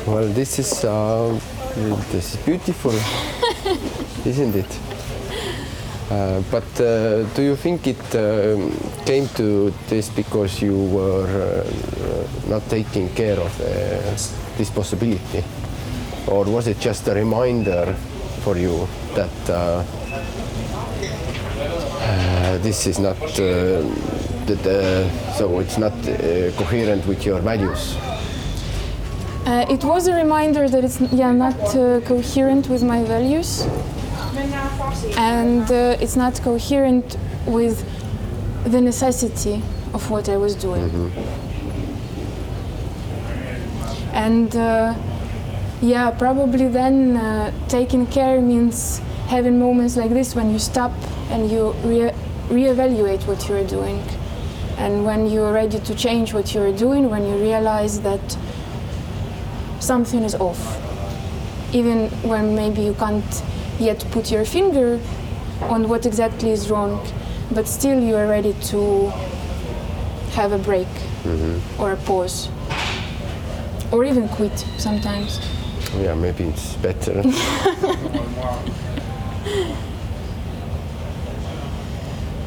Well, 0.08 0.26
this 0.32 0.58
is 0.58 0.84
uh, 0.84 1.38
this 2.10 2.34
is 2.34 2.40
beautiful, 2.44 2.92
isn't 4.26 4.56
it? 4.56 4.78
Uh, 6.10 6.42
but 6.50 6.68
uh, 6.80 7.22
do 7.34 7.42
you 7.42 7.54
think 7.56 7.86
it 7.86 8.04
um, 8.16 8.72
came 9.04 9.28
to 9.36 9.70
this 9.88 10.08
because 10.08 10.62
you 10.62 10.76
were 10.84 11.26
uh, 11.26 12.48
not 12.48 12.62
taking 12.68 13.08
care 13.14 13.38
of 13.38 13.60
uh, 13.60 13.64
this 14.56 14.70
possibility, 14.70 15.44
or 16.26 16.44
was 16.44 16.66
it 16.66 16.80
just 16.80 17.06
a 17.08 17.14
reminder 17.14 17.94
for 18.42 18.56
you 18.56 18.88
that 19.14 19.50
uh, 19.50 19.54
uh, 19.54 19.84
uh, 22.00 22.58
this 22.58 22.86
is 22.86 22.98
not 22.98 23.16
uh, 23.22 23.82
that, 24.46 24.66
uh, 24.66 25.34
so 25.34 25.58
it's 25.60 25.78
not 25.78 25.92
uh, 25.92 26.50
coherent 26.56 27.06
with 27.06 27.24
your 27.24 27.40
values. 27.40 27.96
Uh, 29.46 29.66
it 29.68 29.84
was 29.84 30.06
a 30.06 30.14
reminder 30.14 30.68
that 30.68 30.84
it's 30.84 31.00
yeah 31.12 31.32
not 31.32 31.58
uh, 31.76 32.00
coherent 32.00 32.68
with 32.68 32.82
my 32.82 33.04
values, 33.04 33.66
and 35.18 35.70
uh, 35.70 35.96
it's 36.00 36.16
not 36.16 36.40
coherent 36.42 37.16
with 37.46 37.84
the 38.64 38.80
necessity 38.80 39.62
of 39.92 40.10
what 40.10 40.28
I 40.28 40.36
was 40.36 40.54
doing. 40.54 41.12
And 44.12 44.54
uh, 44.56 44.94
yeah, 45.82 46.10
probably 46.10 46.68
then 46.68 47.16
uh, 47.16 47.52
taking 47.68 48.06
care 48.06 48.40
means 48.40 49.00
having 49.26 49.58
moments 49.58 49.96
like 49.96 50.10
this 50.10 50.34
when 50.34 50.50
you 50.50 50.58
stop 50.58 50.92
and 51.30 51.50
you 51.50 51.72
re- 51.84 52.14
reevaluate 52.48 53.26
what 53.26 53.48
you're 53.48 53.66
doing, 53.66 54.02
and 54.78 55.04
when 55.04 55.26
you're 55.26 55.52
ready 55.52 55.78
to 55.78 55.94
change 55.94 56.32
what 56.32 56.54
you're 56.54 56.76
doing, 56.76 57.10
when 57.10 57.26
you 57.26 57.36
realize 57.36 58.00
that 58.02 58.38
something 59.80 60.22
is 60.22 60.34
off. 60.34 60.80
Even 61.74 62.08
when 62.22 62.54
maybe 62.54 62.82
you 62.82 62.94
can't 62.94 63.42
yet 63.80 64.04
put 64.12 64.30
your 64.30 64.44
finger 64.44 65.00
on 65.62 65.88
what 65.88 66.06
exactly 66.06 66.50
is 66.50 66.70
wrong, 66.70 67.00
but 67.52 67.66
still 67.68 68.00
you 68.00 68.16
are 68.16 68.26
ready 68.26 68.54
to 68.70 69.10
have 70.32 70.52
a 70.52 70.58
break 70.58 70.88
or 71.78 71.92
a 71.92 71.96
pause 71.96 72.48
or 73.92 74.04
even 74.04 74.28
quit 74.28 74.58
sometimes. 74.78 75.40
Yeah, 76.00 76.14
maybe 76.14 76.44
it's 76.44 76.74
better. 76.76 77.22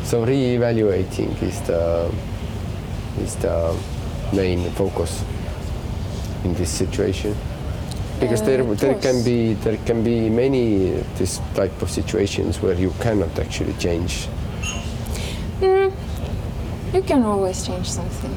so 0.04 0.24
re-evaluating 0.26 1.30
is 1.42 1.62
the 1.62 2.12
is 3.20 3.36
the 3.38 3.76
main 4.34 4.70
focus 4.72 5.24
in 6.44 6.54
this 6.56 6.70
situation 6.70 7.36
because 8.20 8.42
there 8.42 8.62
Uh, 8.62 8.74
there 8.76 8.96
can 8.96 9.24
be 9.24 9.54
there 9.64 9.78
can 9.86 10.04
be 10.04 10.30
many 10.30 11.04
this 11.18 11.40
type 11.56 11.82
of 11.82 11.90
situations 11.90 12.62
where 12.62 12.76
you 12.76 12.92
cannot 13.00 13.40
actually 13.40 13.74
change 13.80 14.28
You 15.62 17.02
can 17.06 17.24
always 17.24 17.66
change 17.66 17.88
something. 17.90 18.34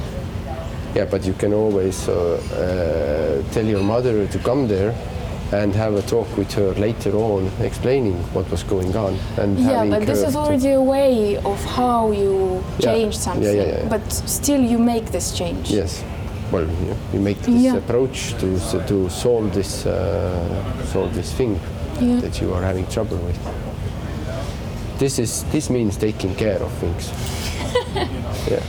yeah 0.94 1.06
but 1.10 1.24
you 1.24 1.34
can 1.34 1.52
always 1.54 2.08
uh, 2.08 2.14
uh, 2.14 3.52
tell 3.52 3.64
your 3.64 3.82
mother 3.82 4.26
to 4.26 4.38
come 4.38 4.66
there 4.68 4.92
and 5.52 5.74
have 5.74 5.94
a 5.94 6.02
talk 6.02 6.26
with 6.36 6.52
her 6.54 6.72
later 6.74 7.12
on 7.16 7.50
explaining 7.60 8.14
what 8.34 8.50
was 8.50 8.62
going 8.64 8.96
on 8.96 9.12
and 9.38 9.58
Yeah, 9.58 9.84
but 9.90 10.06
this 10.06 10.22
is 10.28 10.34
already 10.36 10.70
a 10.72 10.80
way 10.80 11.36
of 11.36 11.58
how 11.76 12.10
you 12.12 12.62
change 12.80 13.14
Yeah, 13.14 13.20
something. 13.26 13.56
yeah, 13.56 13.66
yeah. 13.82 13.88
But 13.88 14.12
still, 14.12 14.60
you 14.72 14.78
make 14.78 15.06
this 15.10 15.32
change. 15.38 15.70
Yes. 15.70 16.02
Well, 16.52 16.66
you, 16.66 16.94
you 17.12 17.20
make 17.20 17.38
this 17.42 17.72
approach 17.74 18.34
to 18.40 18.48
to 18.90 19.08
solve 19.10 19.50
this 19.54 19.86
uh, 19.86 19.92
solve 20.92 21.10
this 21.14 21.32
thing 21.38 21.58
that 22.22 22.40
you 22.40 22.54
are 22.54 22.62
having 22.66 22.86
trouble 22.86 23.18
with. 23.26 23.38
This 25.00 25.18
is 25.18 25.44
this 25.44 25.70
means 25.70 25.96
taking 25.96 26.34
care 26.34 26.60
of 26.60 26.70
things. 26.74 27.08
yeah. 28.52 28.60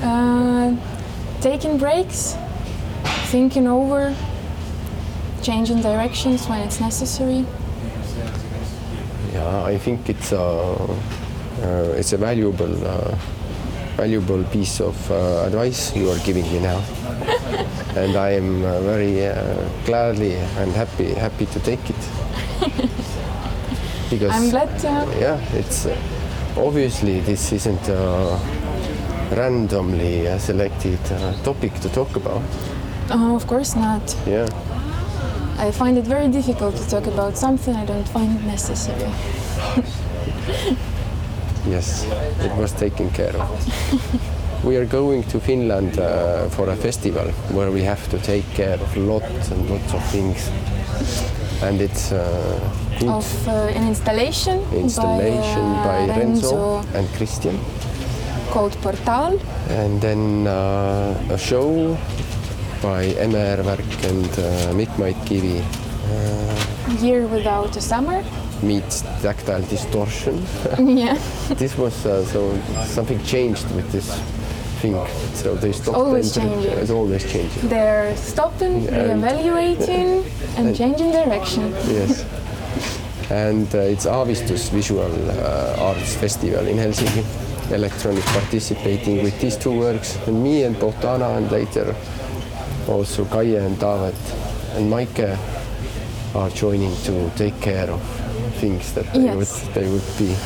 Uh, 0.00 0.74
taking 1.42 1.76
breaks, 1.76 2.34
thinking 3.28 3.68
over, 3.68 4.16
changing 5.42 5.82
directions 5.82 6.48
when 6.48 6.60
it's 6.60 6.80
necessary. 6.80 7.44
Yeah, 9.34 9.64
I 9.64 9.76
think 9.76 10.08
it's 10.08 10.32
a 10.32 10.40
uh, 10.40 12.00
it's 12.00 12.14
a 12.14 12.16
valuable 12.16 12.72
uh, 12.86 13.14
valuable 13.98 14.44
piece 14.44 14.80
of 14.80 14.96
uh, 15.10 15.44
advice 15.44 15.94
you 15.94 16.08
are 16.08 16.18
giving 16.24 16.50
me 16.54 16.58
now, 16.58 16.80
and 18.00 18.16
I 18.16 18.30
am 18.30 18.64
uh, 18.64 18.80
very 18.80 19.26
uh, 19.26 19.68
gladly 19.84 20.36
and 20.56 20.72
happy 20.72 21.12
happy 21.12 21.44
to 21.44 21.60
take 21.60 21.84
it. 21.90 22.00
because 24.10 24.30
I'm 24.32 24.50
glad 24.50 24.78
to. 24.80 24.88
yeah, 25.20 25.38
it's 25.54 25.86
uh, 25.86 25.96
obviously 26.56 27.20
this 27.20 27.52
isn't 27.52 27.88
a 27.88 28.38
randomly 29.32 30.28
uh, 30.28 30.38
selected 30.38 31.00
uh, 31.12 31.32
topic 31.42 31.74
to 31.80 31.88
talk 31.88 32.16
about. 32.16 32.42
Oh, 33.10 33.36
of 33.36 33.46
course 33.46 33.74
not. 33.76 34.16
Yeah, 34.26 34.48
I 35.58 35.70
find 35.70 35.98
it 35.98 36.04
very 36.04 36.28
difficult 36.28 36.76
to 36.76 36.88
talk 36.88 37.06
about 37.06 37.36
something 37.36 37.74
I 37.74 37.84
don't 37.84 38.08
find 38.08 38.46
necessary. 38.46 39.00
yes, 41.66 42.04
it 42.40 42.56
was 42.56 42.72
taken 42.72 43.10
care 43.10 43.34
of. 43.36 44.64
we 44.64 44.76
are 44.76 44.86
going 44.86 45.22
to 45.24 45.40
Finland 45.40 45.98
uh, 45.98 46.48
for 46.50 46.68
a 46.68 46.76
festival 46.76 47.26
where 47.52 47.70
we 47.70 47.82
have 47.82 48.08
to 48.10 48.18
take 48.18 48.44
care 48.54 48.74
of 48.80 48.96
lots 48.96 49.50
and 49.50 49.70
lots 49.70 49.94
of 49.94 50.04
things, 50.10 50.50
and 51.62 51.80
it's 51.80 52.12
uh, 52.12 52.58
good 52.98 53.08
Of 53.08 53.48
uh, 53.48 53.52
an 53.78 53.86
installation, 53.88 54.60
installation 54.72 55.72
by, 55.84 56.06
by, 56.06 56.12
uh, 56.12 56.18
Renzo 56.18 56.82
and 56.94 57.06
Christian, 57.16 57.58
called 58.50 58.72
Portal. 58.82 59.38
and 59.68 60.00
then 60.00 60.46
uh, 60.46 61.14
a 61.30 61.38
show 61.38 61.96
by 62.82 63.06
MR 63.30 63.64
Werk 63.64 64.04
and 64.04 64.26
uh, 64.38 64.74
Mikk 64.74 64.90
Kivi. 65.26 65.62
Year 67.02 67.26
Without 67.26 67.76
a 67.76 67.80
Summer. 67.80 68.22
meets 68.62 69.02
tactile 69.22 69.62
distortion. 69.62 70.42
yeah, 70.78 71.18
this 71.56 71.76
was 71.76 72.06
uh, 72.06 72.24
so 72.24 72.56
something 72.86 73.22
changed 73.24 73.68
with 73.74 73.90
this 73.92 74.08
thing. 74.80 74.94
So 75.34 75.54
they 75.56 75.72
stopped. 75.72 75.96
Always 75.98 76.34
changing. 76.34 76.72
It's 76.72 76.90
always 76.90 77.24
changing. 77.32 77.68
they're 77.68 78.16
stopping, 78.16 78.86
And- 78.88 79.22
reevaluating, 79.22 80.24
and 80.56 80.74
changing 80.80 81.10
direction. 81.12 81.70
Yes. 81.88 82.24
And 83.30 83.66
uh, 83.74 83.78
it's 83.78 84.06
Aavistus 84.06 84.70
Visual 84.70 85.10
uh, 85.30 85.76
Arts 85.78 86.14
Festival 86.14 86.66
in 86.66 86.76
Helsinki. 86.76 87.24
Electronic 87.72 88.22
participating 88.26 89.24
with 89.24 89.40
these 89.40 89.56
two 89.56 89.76
works, 89.76 90.16
and 90.28 90.40
me 90.40 90.62
and 90.62 90.76
Bohdana, 90.76 91.36
and 91.36 91.50
later 91.50 91.96
also 92.86 93.24
Kaie 93.24 93.56
and 93.56 93.76
David 93.80 94.14
and 94.76 94.88
Maike 94.92 95.36
are 96.36 96.48
joining 96.50 96.94
to 97.02 97.28
take 97.30 97.60
care 97.60 97.90
of 97.90 98.00
things 98.60 98.92
that 98.94 99.12
they 99.12 99.24
Yes. 99.24 99.36
would 99.36 99.74
they 99.74 99.90
would 99.90 100.08
be 100.16 100.36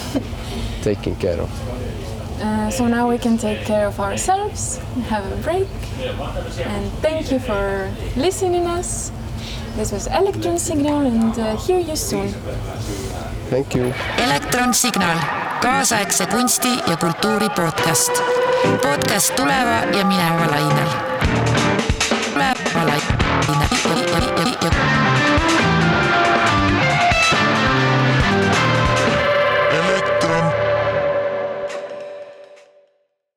taking 0.83 1.15
care 1.17 1.39
of. 1.43 1.51
Uh, 2.41 2.71
so 2.71 2.89
now 2.89 3.11
we 3.11 3.19
can 3.19 3.37
take 3.37 3.67
care 3.67 3.87
of 3.87 4.01
ourselves, 4.01 4.79
have 5.11 5.31
a 5.31 5.37
break, 5.43 5.69
and 6.65 6.91
thank 7.03 7.31
you 7.31 7.39
for 7.39 7.91
listening 8.17 8.67
us. 8.67 9.13
This 9.77 9.93
was 9.93 10.07
Electron 10.09 10.59
Signal, 10.59 11.07
and 11.07 11.39
uh, 11.39 11.57
hear 11.57 11.79
you 11.79 11.97
soon. 11.97 12.35
Thank 13.51 13.75
you. 13.75 13.93
elektronsignaal, 14.25 15.17
kaasaegse 15.63 16.27
kunsti 16.27 16.69
ja 16.87 16.97
kultuuri 16.97 17.49
podcast. 17.49 18.13
podcast 18.83 19.37
tuleva 19.37 19.79
ja 19.99 20.05
mineva 20.05 20.47
lainel. 20.51 20.89